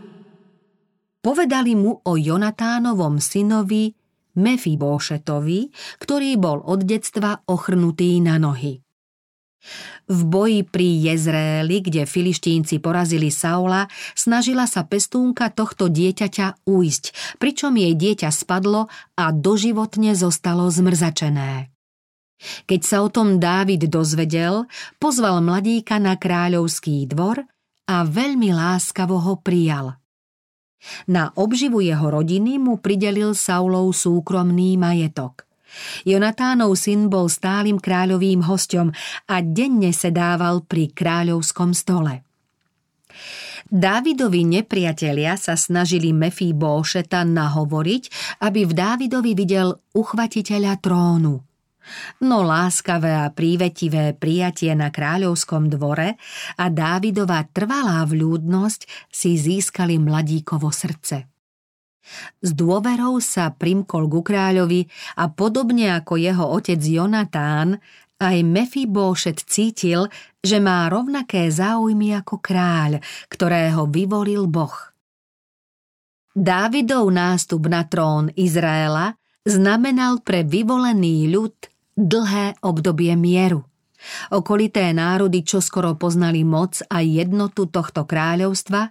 Povedali 1.21 1.73
mu 1.77 2.01
o 2.01 2.13
Jonatánovom 2.17 3.21
synovi 3.21 3.93
Mefibóšetovi, 4.35 5.59
ktorý 6.01 6.29
bol 6.39 6.63
od 6.63 6.83
detstva 6.87 7.39
ochrnutý 7.45 8.19
na 8.23 8.39
nohy. 8.39 8.79
V 10.09 10.19
boji 10.25 10.65
pri 10.65 11.11
Jezréli, 11.11 11.85
kde 11.85 12.09
filištínci 12.09 12.81
porazili 12.81 13.29
Saula, 13.29 13.85
snažila 14.17 14.65
sa 14.65 14.83
pestúnka 14.83 15.53
tohto 15.53 15.87
dieťaťa 15.87 16.65
ujsť, 16.65 17.37
pričom 17.37 17.77
jej 17.77 17.93
dieťa 17.93 18.29
spadlo 18.33 18.89
a 19.15 19.25
doživotne 19.29 20.17
zostalo 20.17 20.65
zmrzačené. 20.67 21.69
Keď 22.41 22.81
sa 22.81 23.05
o 23.05 23.09
tom 23.13 23.37
Dávid 23.37 23.85
dozvedel, 23.85 24.65
pozval 24.97 25.45
mladíka 25.45 26.01
na 26.01 26.17
kráľovský 26.17 27.05
dvor 27.05 27.45
a 27.85 27.95
veľmi 28.01 28.49
láskavo 28.49 29.21
ho 29.21 29.37
prijal. 29.37 29.93
Na 31.05 31.29
obživu 31.37 31.85
jeho 31.85 32.09
rodiny 32.09 32.57
mu 32.57 32.81
pridelil 32.81 33.37
Saulov 33.37 33.93
súkromný 33.93 34.73
majetok– 34.81 35.45
Jonatánov 36.03 36.75
syn 36.75 37.07
bol 37.07 37.31
stálym 37.31 37.79
kráľovým 37.79 38.45
hostom 38.45 38.91
a 39.27 39.35
denne 39.39 39.95
sedával 39.95 40.65
pri 40.67 40.91
kráľovskom 40.91 41.71
stole. 41.71 42.27
Dávidovi 43.71 44.43
nepriatelia 44.43 45.39
sa 45.39 45.55
snažili 45.55 46.11
Bóšeta 46.11 47.23
nahovoriť, 47.23 48.03
aby 48.43 48.67
v 48.67 48.73
Dávidovi 48.75 49.31
videl 49.31 49.71
uchvatiteľa 49.95 50.75
trónu. 50.83 51.39
No 52.21 52.45
láskavé 52.45 53.15
a 53.15 53.33
prívetivé 53.33 54.13
prijatie 54.13 54.75
na 54.77 54.93
kráľovskom 54.93 55.71
dvore 55.71 56.19
a 56.59 56.65
Dávidova 56.69 57.41
trvalá 57.49 58.05
vľúdnosť 58.05 59.09
si 59.09 59.39
získali 59.39 59.97
mladíkovo 59.97 60.69
srdce. 60.69 61.30
S 62.41 62.49
dôverou 62.57 63.21
sa 63.21 63.53
primkol 63.53 64.09
ku 64.09 64.25
kráľovi 64.25 64.89
a 65.21 65.29
podobne 65.29 65.93
ako 65.93 66.17
jeho 66.17 66.45
otec 66.51 66.81
Jonatán, 66.81 67.77
aj 68.21 68.37
Mefibóšet 68.45 69.41
cítil, 69.49 70.05
že 70.41 70.61
má 70.61 70.85
rovnaké 70.89 71.49
záujmy 71.49 72.13
ako 72.21 72.37
kráľ, 72.37 73.01
ktorého 73.29 73.89
vyvolil 73.89 74.45
Boh. 74.45 74.73
Dávidov 76.31 77.11
nástup 77.11 77.67
na 77.67 77.83
trón 77.83 78.31
Izraela 78.37 79.17
znamenal 79.43 80.21
pre 80.21 80.45
vyvolený 80.45 81.27
ľud 81.33 81.55
dlhé 81.97 82.61
obdobie 82.63 83.17
mieru. 83.17 83.70
Okolité 84.33 84.89
národy 84.91 85.45
čoskoro 85.45 85.93
poznali 85.95 86.41
moc 86.41 86.81
a 86.89 87.05
jednotu 87.05 87.69
tohto 87.69 88.05
kráľovstva 88.05 88.81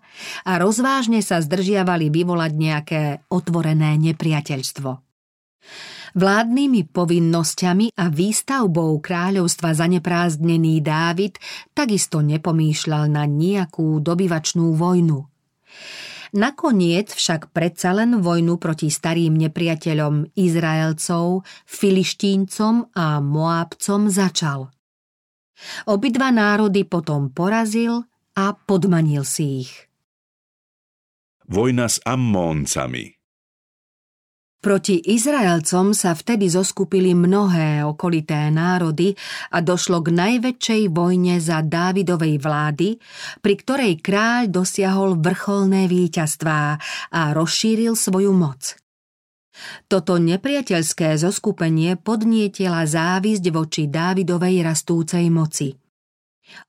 a 0.46 0.52
rozvážne 0.58 1.20
sa 1.20 1.42
zdržiavali 1.42 2.08
vyvolať 2.08 2.52
nejaké 2.54 3.02
otvorené 3.30 3.98
nepriateľstvo. 3.98 4.90
Vládnymi 6.10 6.90
povinnosťami 6.90 7.94
a 7.94 8.10
výstavbou 8.10 8.98
kráľovstva 8.98 9.78
zaneprázdnený 9.78 10.82
Dávid 10.82 11.38
takisto 11.70 12.18
nepomýšľal 12.18 13.06
na 13.06 13.30
nejakú 13.30 14.02
dobyvačnú 14.02 14.74
vojnu. 14.74 15.30
Nakoniec 16.30 17.10
však 17.14 17.50
predsa 17.54 17.94
len 17.94 18.22
vojnu 18.22 18.58
proti 18.58 18.90
starým 18.90 19.34
nepriateľom 19.38 20.34
Izraelcov, 20.34 21.42
Filištíncom 21.66 22.94
a 22.94 23.18
Moábcom 23.22 24.10
začal– 24.10 24.70
Obidva 25.88 26.32
národy 26.34 26.86
potom 26.86 27.32
porazil 27.32 28.04
a 28.36 28.54
podmanil 28.54 29.26
si 29.26 29.66
ich. 29.66 29.72
Vojna 31.50 31.90
s 31.90 31.98
Ammóncami 32.06 33.20
Proti 34.60 35.00
Izraelcom 35.00 35.96
sa 35.96 36.12
vtedy 36.12 36.52
zoskupili 36.52 37.16
mnohé 37.16 37.80
okolité 37.80 38.52
národy 38.52 39.16
a 39.56 39.64
došlo 39.64 40.04
k 40.04 40.12
najväčšej 40.12 40.82
vojne 40.92 41.40
za 41.40 41.64
Dávidovej 41.64 42.36
vlády, 42.36 43.00
pri 43.40 43.54
ktorej 43.56 44.04
kráľ 44.04 44.52
dosiahol 44.52 45.16
vrcholné 45.16 45.88
víťazstvá 45.88 46.76
a 47.08 47.20
rozšíril 47.32 47.96
svoju 47.96 48.36
moc. 48.36 48.76
Toto 49.90 50.16
nepriateľské 50.16 51.18
zoskupenie 51.18 51.98
podnietila 51.98 52.86
závisť 52.86 53.44
voči 53.50 53.82
Dávidovej 53.90 54.62
rastúcej 54.62 55.26
moci. 55.28 55.74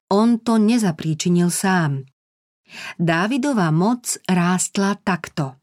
On 0.10 0.38
to 0.42 0.58
nezapríčinil 0.58 1.50
sám. 1.54 2.06
Dávidová 2.98 3.70
moc 3.70 4.18
rástla 4.26 4.98
takto. 5.02 5.62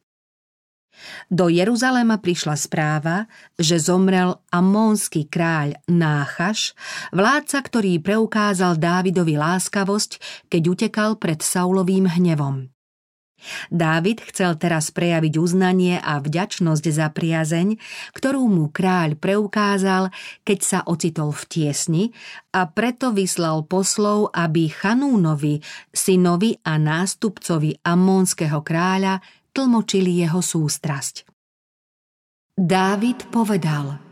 Do 1.30 1.46
Jeruzalema 1.46 2.18
prišla 2.18 2.58
správa, 2.58 3.30
že 3.54 3.78
zomrel 3.78 4.42
amónsky 4.50 5.30
kráľ 5.30 5.78
Náchaš, 5.86 6.74
vládca, 7.14 7.58
ktorý 7.62 8.02
preukázal 8.02 8.82
Dávidovi 8.82 9.38
láskavosť, 9.38 10.10
keď 10.50 10.62
utekal 10.66 11.10
pred 11.14 11.38
Saulovým 11.38 12.10
hnevom. 12.10 12.66
Dávid 13.70 14.18
chcel 14.18 14.58
teraz 14.58 14.90
prejaviť 14.90 15.38
uznanie 15.38 16.02
a 16.02 16.18
vďačnosť 16.18 16.84
za 16.90 17.06
priazeň, 17.14 17.78
ktorú 18.10 18.42
mu 18.50 18.66
kráľ 18.74 19.14
preukázal, 19.14 20.10
keď 20.42 20.58
sa 20.58 20.78
ocitol 20.82 21.30
v 21.30 21.42
tiesni 21.46 22.04
a 22.50 22.66
preto 22.66 23.14
vyslal 23.14 23.62
poslov, 23.62 24.34
aby 24.34 24.66
Chanúnovi, 24.66 25.62
synovi 25.94 26.58
a 26.66 26.76
nástupcovi 26.82 27.78
Amónskeho 27.86 28.58
kráľa 28.66 29.22
tlmočili 29.54 30.18
jeho 30.26 30.42
sústrasť. 30.42 31.22
Dávid 32.58 33.30
povedal 33.30 34.02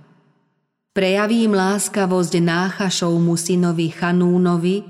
Prejavím 0.95 1.53
láskavosť 1.53 2.41
Náchašovmu 2.41 3.35
synovi 3.37 3.91
Chanúnovi, 3.91 4.81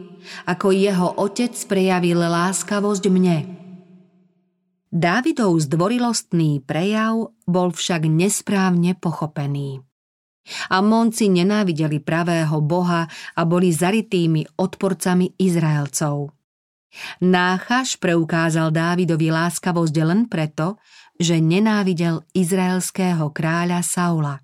ako 0.46 0.70
jeho 0.70 1.18
otec 1.18 1.57
prejavil 1.66 2.20
láskavosť 2.20 3.05
mne– 3.09 3.38
Dávidov 4.87 5.59
zdvorilostný 5.66 6.62
prejav 6.62 7.35
bol 7.44 7.68
však 7.75 8.07
nesprávne 8.07 8.94
pochopený. 8.94 9.83
Amonci 10.70 11.27
nenávideli 11.27 11.99
pravého 11.99 12.62
boha 12.62 13.11
a 13.11 13.40
boli 13.42 13.75
zaritými 13.75 14.46
odporcami 14.62 15.35
Izraelcov. 15.42 16.31
Náchaš 17.20 17.99
preukázal 17.99 18.70
Dávidovi 18.70 19.29
láskavosť 19.29 19.96
len 20.07 20.31
preto, 20.31 20.79
že 21.18 21.42
nenávidel 21.42 22.22
izraelského 22.33 23.35
kráľa 23.35 23.83
Saula. 23.83 24.38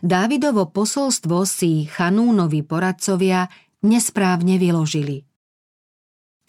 Dávidovo 0.00 0.72
posolstvo 0.72 1.44
si 1.44 1.84
Chanúnovi 1.84 2.64
poradcovia 2.64 3.50
nesprávne 3.84 4.56
vyložili 4.56 5.27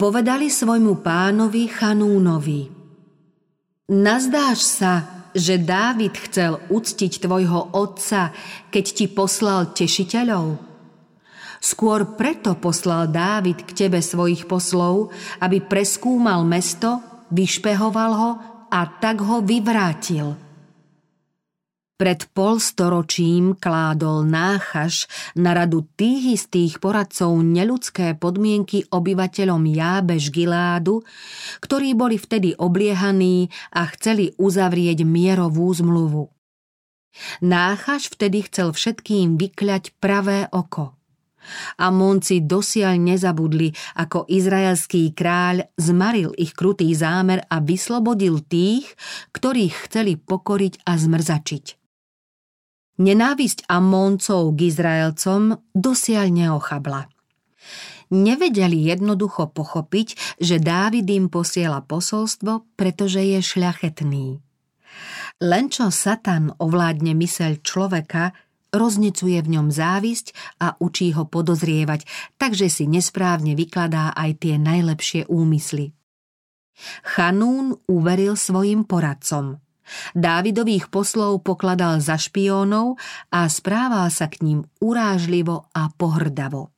povedali 0.00 0.48
svojmu 0.48 1.04
pánovi 1.04 1.68
Chanúnovi. 1.68 2.72
Nazdáš 3.92 4.80
sa, 4.80 4.92
že 5.36 5.60
Dávid 5.60 6.16
chcel 6.16 6.56
uctiť 6.72 7.20
tvojho 7.20 7.76
otca, 7.76 8.32
keď 8.72 8.84
ti 8.96 9.06
poslal 9.12 9.76
tešiteľov? 9.76 10.56
Skôr 11.60 12.16
preto 12.16 12.56
poslal 12.56 13.12
Dávid 13.12 13.60
k 13.68 13.76
tebe 13.76 14.00
svojich 14.00 14.48
poslov, 14.48 15.12
aby 15.44 15.60
preskúmal 15.60 16.48
mesto, 16.48 17.04
vyšpehoval 17.28 18.12
ho 18.16 18.30
a 18.72 18.80
tak 19.04 19.20
ho 19.20 19.44
vyvrátil– 19.44 20.32
pred 22.00 22.24
polstoročím 22.32 23.60
kládol 23.60 24.24
náchaš 24.24 25.04
na 25.36 25.52
radu 25.52 25.84
tých 26.00 26.40
istých 26.40 26.80
poradcov 26.80 27.28
neludské 27.44 28.16
podmienky 28.16 28.88
obyvateľom 28.88 29.60
Jábež 29.68 30.32
Giládu, 30.32 31.04
ktorí 31.60 31.92
boli 31.92 32.16
vtedy 32.16 32.56
obliehaní 32.56 33.52
a 33.76 33.84
chceli 33.92 34.32
uzavrieť 34.40 35.04
mierovú 35.04 35.68
zmluvu. 35.68 36.32
Náchaš 37.44 38.08
vtedy 38.16 38.48
chcel 38.48 38.72
všetkým 38.72 39.36
vykľať 39.36 40.00
pravé 40.00 40.48
oko. 40.56 40.96
A 41.76 41.92
Monci 41.92 42.40
dosiaľ 42.40 42.96
nezabudli, 42.96 43.76
ako 44.00 44.24
izraelský 44.24 45.12
kráľ 45.12 45.68
zmaril 45.76 46.32
ich 46.40 46.56
krutý 46.56 46.88
zámer 46.96 47.44
a 47.48 47.60
vyslobodil 47.60 48.40
tých, 48.40 48.88
ktorých 49.36 49.88
chceli 49.88 50.16
pokoriť 50.16 50.84
a 50.88 50.96
zmrzačiť. 50.96 51.79
Nenávisť 53.00 53.64
Amóncov 53.64 54.60
k 54.60 54.68
Izraelcom 54.68 55.56
dosiaľ 55.72 56.28
neochabla. 56.36 57.08
Nevedeli 58.12 58.92
jednoducho 58.92 59.48
pochopiť, 59.56 60.36
že 60.36 60.60
Dávid 60.60 61.08
im 61.08 61.32
posiela 61.32 61.80
posolstvo, 61.80 62.76
pretože 62.76 63.24
je 63.24 63.40
šľachetný. 63.40 64.26
Len 65.40 65.64
čo 65.72 65.88
Satan 65.88 66.52
ovládne 66.60 67.16
myseľ 67.16 67.64
človeka, 67.64 68.36
roznecuje 68.68 69.40
v 69.40 69.48
ňom 69.48 69.72
závisť 69.72 70.60
a 70.60 70.76
učí 70.76 71.16
ho 71.16 71.24
podozrievať, 71.24 72.04
takže 72.36 72.68
si 72.68 72.84
nesprávne 72.84 73.56
vykladá 73.56 74.12
aj 74.12 74.44
tie 74.44 74.60
najlepšie 74.60 75.24
úmysly. 75.24 75.96
Chanún 77.00 77.80
uveril 77.88 78.36
svojim 78.36 78.84
poradcom– 78.84 79.56
Dávidových 80.14 80.88
poslov 80.88 81.42
pokladal 81.46 82.02
za 82.02 82.18
špiónov 82.18 82.98
a 83.30 83.46
správal 83.46 84.10
sa 84.10 84.26
k 84.30 84.42
ním 84.42 84.60
urážlivo 84.82 85.70
a 85.70 85.90
pohrdavo. 85.94 86.70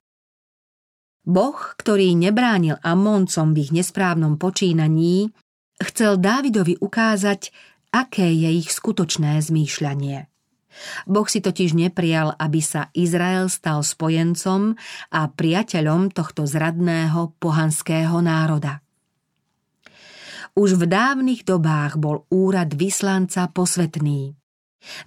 Boh, 1.22 1.58
ktorý 1.78 2.18
nebránil 2.18 2.82
Amoncom 2.82 3.54
v 3.54 3.62
ich 3.62 3.70
nesprávnom 3.70 4.42
počínaní, 4.42 5.30
chcel 5.78 6.18
Dávidovi 6.18 6.82
ukázať, 6.82 7.54
aké 7.94 8.26
je 8.26 8.50
ich 8.58 8.74
skutočné 8.74 9.38
zmýšľanie. 9.38 10.26
Boh 11.04 11.28
si 11.28 11.44
totiž 11.44 11.76
neprijal, 11.76 12.34
aby 12.40 12.60
sa 12.64 12.88
Izrael 12.96 13.52
stal 13.52 13.84
spojencom 13.84 14.74
a 15.12 15.20
priateľom 15.28 16.10
tohto 16.10 16.48
zradného 16.48 17.36
pohanského 17.36 18.18
národa. 18.24 18.80
Už 20.52 20.76
v 20.76 20.84
dávnych 20.84 21.48
dobách 21.48 21.96
bol 21.96 22.28
úrad 22.28 22.76
vyslanca 22.76 23.48
posvetný. 23.48 24.36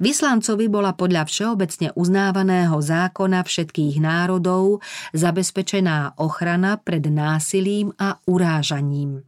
Vyslancovi 0.02 0.66
bola 0.66 0.98
podľa 0.98 1.30
všeobecne 1.30 1.94
uznávaného 1.94 2.74
zákona 2.82 3.46
všetkých 3.46 4.02
národov 4.02 4.82
zabezpečená 5.14 6.18
ochrana 6.18 6.82
pred 6.82 7.06
násilím 7.06 7.94
a 8.02 8.18
urážaním. 8.26 9.22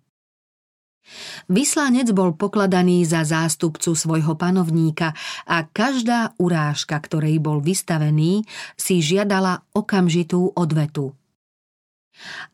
Vyslanec 1.47 2.09
bol 2.11 2.33
pokladaný 2.33 3.05
za 3.05 3.21
zástupcu 3.21 3.93
svojho 3.93 4.33
panovníka 4.33 5.13
a 5.45 5.69
každá 5.69 6.33
urážka, 6.41 6.97
ktorej 6.97 7.37
bol 7.39 7.61
vystavený, 7.61 8.41
si 8.73 9.05
žiadala 9.05 9.63
okamžitú 9.71 10.51
odvetu. 10.57 11.13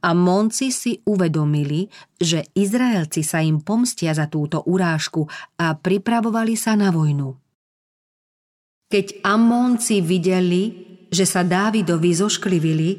A 0.04 0.12
Monci 0.12 0.70
si 0.70 1.00
uvedomili, 1.08 1.88
že 2.20 2.44
Izraelci 2.56 3.24
sa 3.24 3.40
im 3.40 3.64
pomstia 3.64 4.12
za 4.12 4.28
túto 4.28 4.64
urážku 4.68 5.28
a 5.60 5.76
pripravovali 5.76 6.56
sa 6.60 6.76
na 6.76 6.92
vojnu. 6.92 7.36
Keď 8.92 9.26
Amonci 9.26 10.06
videli, 10.06 10.64
že 11.10 11.26
sa 11.26 11.42
Dávidovi 11.42 12.12
zošklivili, 12.14 12.90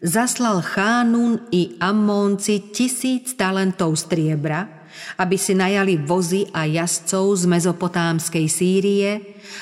zaslal 0.00 0.64
Chánun 0.64 1.52
i 1.52 1.76
Amonci 1.76 2.72
tisíc 2.72 3.36
talentov 3.36 4.00
striebra, 4.00 4.88
aby 5.20 5.36
si 5.36 5.52
najali 5.52 6.00
vozy 6.00 6.48
a 6.56 6.64
jazdcov 6.64 7.36
z 7.36 7.44
mezopotámskej 7.52 8.46
Sýrie, 8.48 9.12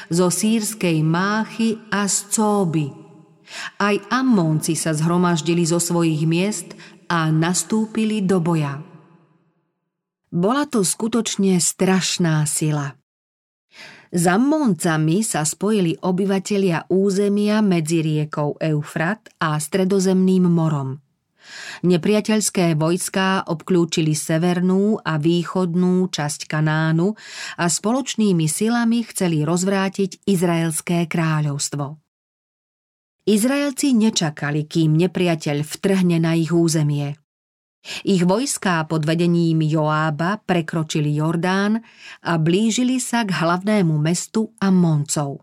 zo 0.07 0.31
sírskej 0.31 1.03
Máchy 1.03 1.75
a 1.91 2.07
z 2.07 2.31
Cóby– 2.31 2.87
aj 3.79 4.01
Ammónci 4.11 4.75
sa 4.75 4.95
zhromaždili 4.95 5.65
zo 5.67 5.79
svojich 5.83 6.25
miest 6.27 6.73
a 7.11 7.29
nastúpili 7.31 8.25
do 8.25 8.41
boja. 8.41 8.81
Bola 10.35 10.67
to 10.67 10.83
skutočne 10.83 11.63
strašná 11.63 12.43
sila. 12.51 12.99
S 14.15 14.31
Ammóncami 14.31 15.27
sa 15.27 15.43
spojili 15.43 15.99
obyvatelia 16.07 16.87
územia 16.87 17.59
medzi 17.63 17.99
riekou 17.99 18.55
Eufrat 18.63 19.27
a 19.43 19.59
stredozemným 19.59 20.47
morom. 20.47 21.03
Nepriateľské 21.83 22.79
vojská 22.79 23.51
obklúčili 23.51 24.15
severnú 24.15 25.03
a 25.03 25.19
východnú 25.19 26.09
časť 26.09 26.47
Kanánu 26.47 27.13
a 27.59 27.65
spoločnými 27.67 28.47
silami 28.47 29.05
chceli 29.05 29.43
rozvrátiť 29.43 30.25
Izraelské 30.31 31.05
kráľovstvo. 31.11 32.04
Izraelci 33.25 33.97
nečakali, 33.97 34.69
kým 34.69 35.01
nepriateľ 35.01 35.65
vtrhne 35.65 36.21
na 36.21 36.37
ich 36.37 36.53
územie. 36.53 37.17
Ich 38.05 38.21
vojská 38.21 38.85
pod 38.85 39.09
vedením 39.09 39.65
Joába 39.65 40.45
prekročili 40.45 41.17
Jordán 41.17 41.81
a 42.21 42.37
blížili 42.37 43.01
sa 43.01 43.25
k 43.25 43.33
hlavnému 43.33 43.97
mestu 43.97 44.53
Ammoncov. 44.61 45.41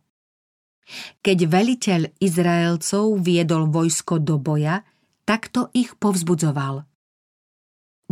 Keď 1.25 1.37
veliteľ 1.49 2.01
Izraelcov 2.21 3.17
viedol 3.21 3.69
vojsko 3.69 4.21
do 4.21 4.37
boja, 4.37 4.85
takto 5.25 5.73
ich 5.73 5.97
povzbudzoval. 5.97 6.85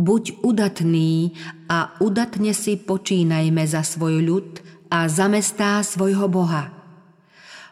Buď 0.02 0.42
udatný 0.42 1.34
a 1.70 1.94
udatne 2.02 2.50
si 2.54 2.74
počínajme 2.74 3.62
za 3.70 3.86
svoj 3.86 4.18
ľud 4.18 4.48
a 4.90 5.06
za 5.06 5.30
mestá 5.30 5.78
svojho 5.86 6.26
Boha– 6.26 6.74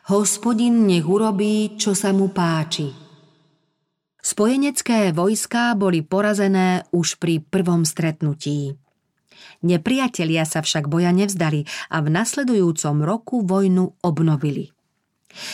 Hospodin 0.09 0.89
nech 0.89 1.05
urobí, 1.05 1.77
čo 1.77 1.93
sa 1.93 2.17
mu 2.17 2.33
páči. 2.33 2.89
Spojenecké 4.17 5.13
vojská 5.13 5.77
boli 5.77 6.01
porazené 6.01 6.89
už 6.97 7.21
pri 7.21 7.45
prvom 7.45 7.85
stretnutí. 7.85 8.73
Nepriatelia 9.61 10.49
sa 10.49 10.65
však 10.65 10.89
boja 10.89 11.13
nevzdali 11.13 11.69
a 11.93 12.01
v 12.01 12.09
nasledujúcom 12.09 13.05
roku 13.05 13.45
vojnu 13.45 14.01
obnovili. 14.01 14.73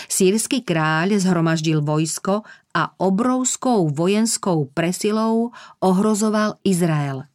Sírsky 0.06 0.62
kráľ 0.62 1.18
zhromaždil 1.18 1.82
vojsko 1.82 2.46
a 2.78 2.94
obrovskou 3.02 3.90
vojenskou 3.90 4.70
presilou 4.70 5.50
ohrozoval 5.82 6.62
Izrael. 6.62 7.26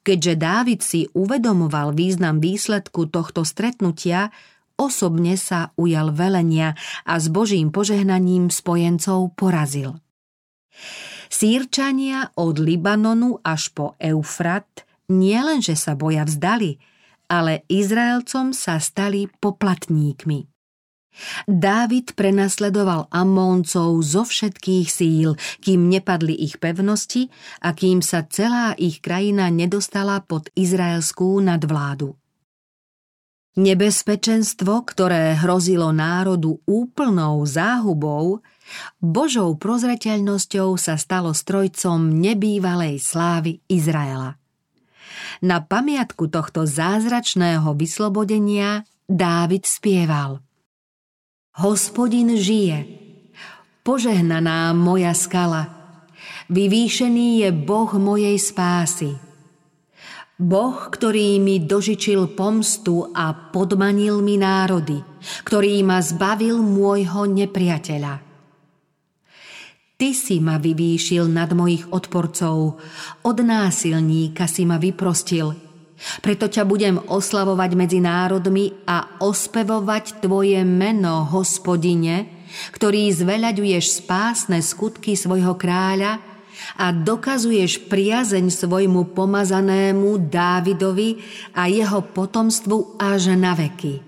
Keďže 0.00 0.40
Dávid 0.40 0.80
si 0.80 1.04
uvedomoval 1.12 1.92
význam 1.92 2.40
výsledku 2.40 3.12
tohto 3.12 3.44
stretnutia, 3.44 4.32
osobne 4.80 5.36
sa 5.36 5.76
ujal 5.76 6.16
velenia 6.16 6.72
a 7.04 7.20
s 7.20 7.28
Božím 7.28 7.68
požehnaním 7.68 8.48
spojencov 8.48 9.36
porazil. 9.36 10.00
Sýrčania 11.30 12.32
od 12.34 12.58
Libanonu 12.58 13.38
až 13.44 13.70
po 13.70 13.94
Eufrat 14.00 14.88
nielenže 15.12 15.76
sa 15.76 15.92
boja 15.94 16.24
vzdali, 16.26 16.80
ale 17.30 17.62
Izraelcom 17.70 18.50
sa 18.50 18.82
stali 18.82 19.30
poplatníkmi. 19.30 20.50
Dávid 21.46 22.14
prenasledoval 22.14 23.10
Amóncov 23.10 23.98
zo 24.02 24.22
všetkých 24.22 24.86
síl, 24.86 25.34
kým 25.58 25.90
nepadli 25.90 26.38
ich 26.38 26.62
pevnosti 26.62 27.28
a 27.66 27.74
kým 27.74 27.98
sa 27.98 28.24
celá 28.30 28.78
ich 28.78 29.02
krajina 29.02 29.50
nedostala 29.50 30.22
pod 30.22 30.48
izraelskú 30.54 31.42
nadvládu. 31.42 32.19
Nebezpečenstvo, 33.58 34.86
ktoré 34.86 35.34
hrozilo 35.34 35.90
národu 35.90 36.62
úplnou 36.70 37.42
záhubou, 37.42 38.46
Božou 39.02 39.58
prozreteľnosťou 39.58 40.78
sa 40.78 40.94
stalo 40.94 41.34
strojcom 41.34 42.14
nebývalej 42.14 43.02
slávy 43.02 43.58
Izraela. 43.66 44.38
Na 45.42 45.58
pamiatku 45.58 46.30
tohto 46.30 46.62
zázračného 46.68 47.74
vyslobodenia 47.74 48.86
Dávid 49.10 49.66
spieval 49.66 50.38
Hospodin 51.58 52.38
žije, 52.38 52.86
požehnaná 53.82 54.70
moja 54.70 55.10
skala, 55.18 55.66
vyvýšený 56.46 57.42
je 57.42 57.50
Boh 57.50 57.90
mojej 57.98 58.38
spásy. 58.38 59.29
Boh, 60.40 60.88
ktorý 60.88 61.36
mi 61.36 61.60
dožičil 61.60 62.32
pomstu 62.32 63.12
a 63.12 63.52
podmanil 63.52 64.24
mi 64.24 64.40
národy, 64.40 64.96
ktorý 65.44 65.84
ma 65.84 66.00
zbavil 66.00 66.64
môjho 66.64 67.28
nepriateľa. 67.28 68.24
Ty 70.00 70.08
si 70.16 70.40
ma 70.40 70.56
vyvýšil 70.56 71.28
nad 71.28 71.52
mojich 71.52 71.92
odporcov, 71.92 72.80
od 73.20 73.36
násilníka 73.44 74.48
si 74.48 74.64
ma 74.64 74.80
vyprostil. 74.80 75.52
Preto 76.24 76.48
ťa 76.48 76.64
budem 76.64 76.96
oslavovať 76.96 77.70
medzi 77.76 78.00
národmi 78.00 78.72
a 78.88 79.20
ospevovať 79.20 80.24
tvoje 80.24 80.64
meno, 80.64 81.28
hospodine, 81.28 82.48
ktorý 82.72 83.12
zveľaďuješ 83.12 84.00
spásne 84.00 84.64
skutky 84.64 85.12
svojho 85.12 85.52
kráľa 85.60 86.29
a 86.78 86.94
dokazuješ 86.94 87.90
priazeň 87.90 88.46
svojmu 88.48 89.12
pomazanému 89.16 90.30
Dávidovi 90.30 91.18
a 91.56 91.66
jeho 91.66 92.00
potomstvu 92.14 93.00
až 93.00 93.34
na 93.34 93.52
veky. 93.52 94.00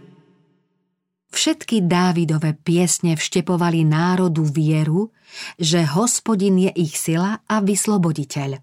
Všetky 1.33 1.89
Dávidové 1.89 2.53
piesne 2.53 3.17
vštepovali 3.17 3.89
národu 3.89 4.45
vieru, 4.45 5.09
že 5.57 5.81
hospodin 5.97 6.69
je 6.69 6.71
ich 6.77 6.95
sila 7.01 7.41
a 7.49 7.65
vysloboditeľ. 7.65 8.61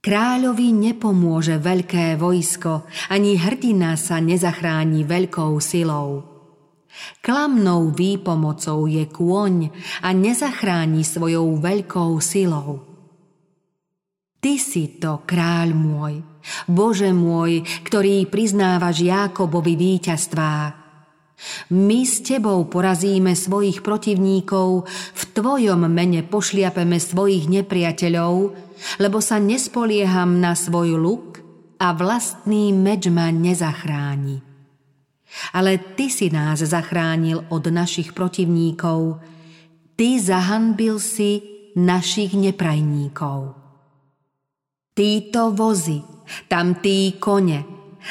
Kráľovi 0.00 0.72
nepomôže 0.72 1.60
veľké 1.60 2.16
vojsko, 2.16 2.88
ani 3.12 3.36
hrdina 3.36 4.00
sa 4.00 4.16
nezachráni 4.16 5.04
veľkou 5.04 5.60
silou. 5.60 6.29
Klamnou 7.20 7.92
výpomocou 7.94 8.86
je 8.90 9.04
kôň 9.06 9.70
a 10.04 10.12
nezachráni 10.12 11.06
svojou 11.06 11.56
veľkou 11.60 12.18
silou. 12.18 12.90
Ty 14.40 14.56
si 14.56 14.96
to, 14.96 15.20
kráľ 15.28 15.76
môj, 15.76 16.14
Bože 16.64 17.12
môj, 17.12 17.60
ktorý 17.84 18.24
priznávaš 18.24 19.04
Jákobovi 19.04 19.76
víťazstvá. 19.76 20.80
My 21.72 22.04
s 22.04 22.20
tebou 22.20 22.68
porazíme 22.68 23.32
svojich 23.32 23.80
protivníkov, 23.80 24.84
v 24.88 25.22
tvojom 25.36 25.88
mene 25.88 26.24
pošliapeme 26.24 27.00
svojich 27.00 27.48
nepriateľov, 27.48 28.34
lebo 29.00 29.18
sa 29.20 29.40
nespolieham 29.40 30.40
na 30.40 30.56
svoj 30.56 30.96
luk 31.00 31.40
a 31.80 31.96
vlastný 31.96 32.76
meč 32.76 33.08
ma 33.08 33.32
nezachráni. 33.32 34.49
Ale 35.54 35.78
Ty 35.78 36.06
si 36.10 36.26
nás 36.28 36.60
zachránil 36.60 37.46
od 37.48 37.64
našich 37.70 38.12
protivníkov, 38.12 39.22
Ty 39.94 40.08
zahanbil 40.16 40.96
si 40.96 41.44
našich 41.76 42.34
neprajníkov. 42.34 43.54
Títo 44.96 45.54
vozy, 45.54 46.02
tam 46.50 46.82
tí 46.82 47.16
kone, 47.16 47.64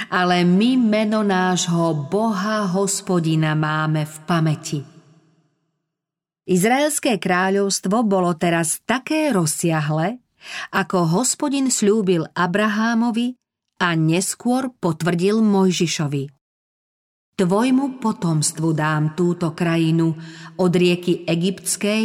ale 0.10 0.46
my 0.48 0.78
meno 0.80 1.26
nášho 1.26 2.08
Boha 2.08 2.70
hospodina 2.70 3.58
máme 3.58 4.06
v 4.06 4.16
pamäti. 4.24 4.80
Izraelské 6.50 7.22
kráľovstvo 7.22 8.02
bolo 8.02 8.34
teraz 8.34 8.82
také 8.82 9.30
rozsiahle, 9.30 10.18
ako 10.74 11.22
hospodin 11.22 11.70
slúbil 11.70 12.26
Abrahámovi 12.34 13.38
a 13.78 13.94
neskôr 13.94 14.74
potvrdil 14.82 15.46
Mojžišovi. 15.46 16.39
Tvojmu 17.40 18.04
potomstvu 18.04 18.76
dám 18.76 19.16
túto 19.16 19.56
krajinu 19.56 20.12
od 20.60 20.72
rieky 20.76 21.24
Egyptskej 21.24 22.04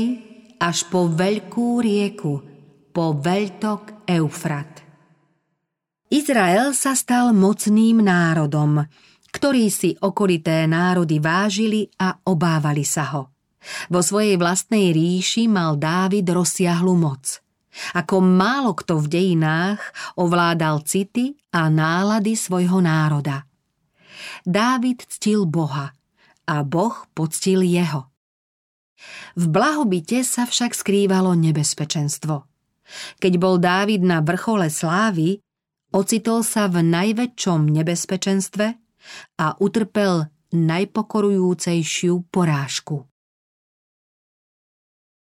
až 0.63 0.87
po 0.87 1.11
veľkú 1.11 1.83
rieku, 1.83 2.39
po 2.95 3.19
veľtok 3.19 4.07
Eufrat. 4.07 4.87
Izrael 6.07 6.71
sa 6.71 6.95
stal 6.95 7.35
mocným 7.35 7.99
národom, 7.99 8.87
ktorý 9.35 9.75
si 9.75 9.99
okolité 9.99 10.71
národy 10.71 11.19
vážili 11.19 11.91
a 11.99 12.15
obávali 12.15 12.87
sa 12.87 13.19
ho. 13.19 13.35
Vo 13.91 14.07
svojej 14.07 14.39
vlastnej 14.39 14.95
ríši 14.95 15.51
mal 15.51 15.75
Dávid 15.75 16.31
rozsiahlu 16.31 16.95
moc. 16.95 17.43
Ako 17.99 18.23
málo 18.23 18.71
kto 18.79 19.03
v 19.03 19.11
dejinách 19.11 19.83
ovládal 20.15 20.87
city 20.87 21.35
a 21.51 21.67
nálady 21.67 22.39
svojho 22.39 22.79
národa– 22.79 23.43
Dávid 24.45 25.05
ctil 25.09 25.49
Boha 25.49 25.93
a 26.45 26.57
Boh 26.63 26.95
poctil 27.17 27.65
jeho. 27.65 28.09
V 29.37 29.45
blahobite 29.51 30.25
sa 30.25 30.49
však 30.49 30.73
skrývalo 30.73 31.37
nebezpečenstvo. 31.37 32.47
Keď 33.21 33.33
bol 33.41 33.57
Dávid 33.61 34.05
na 34.05 34.21
vrchole 34.21 34.69
slávy, 34.69 35.41
ocitol 35.93 36.45
sa 36.45 36.69
v 36.69 36.85
najväčšom 36.85 37.69
nebezpečenstve 37.69 38.67
a 39.41 39.47
utrpel 39.61 40.29
najpokorujúcejšiu 40.53 42.29
porážku. 42.31 43.09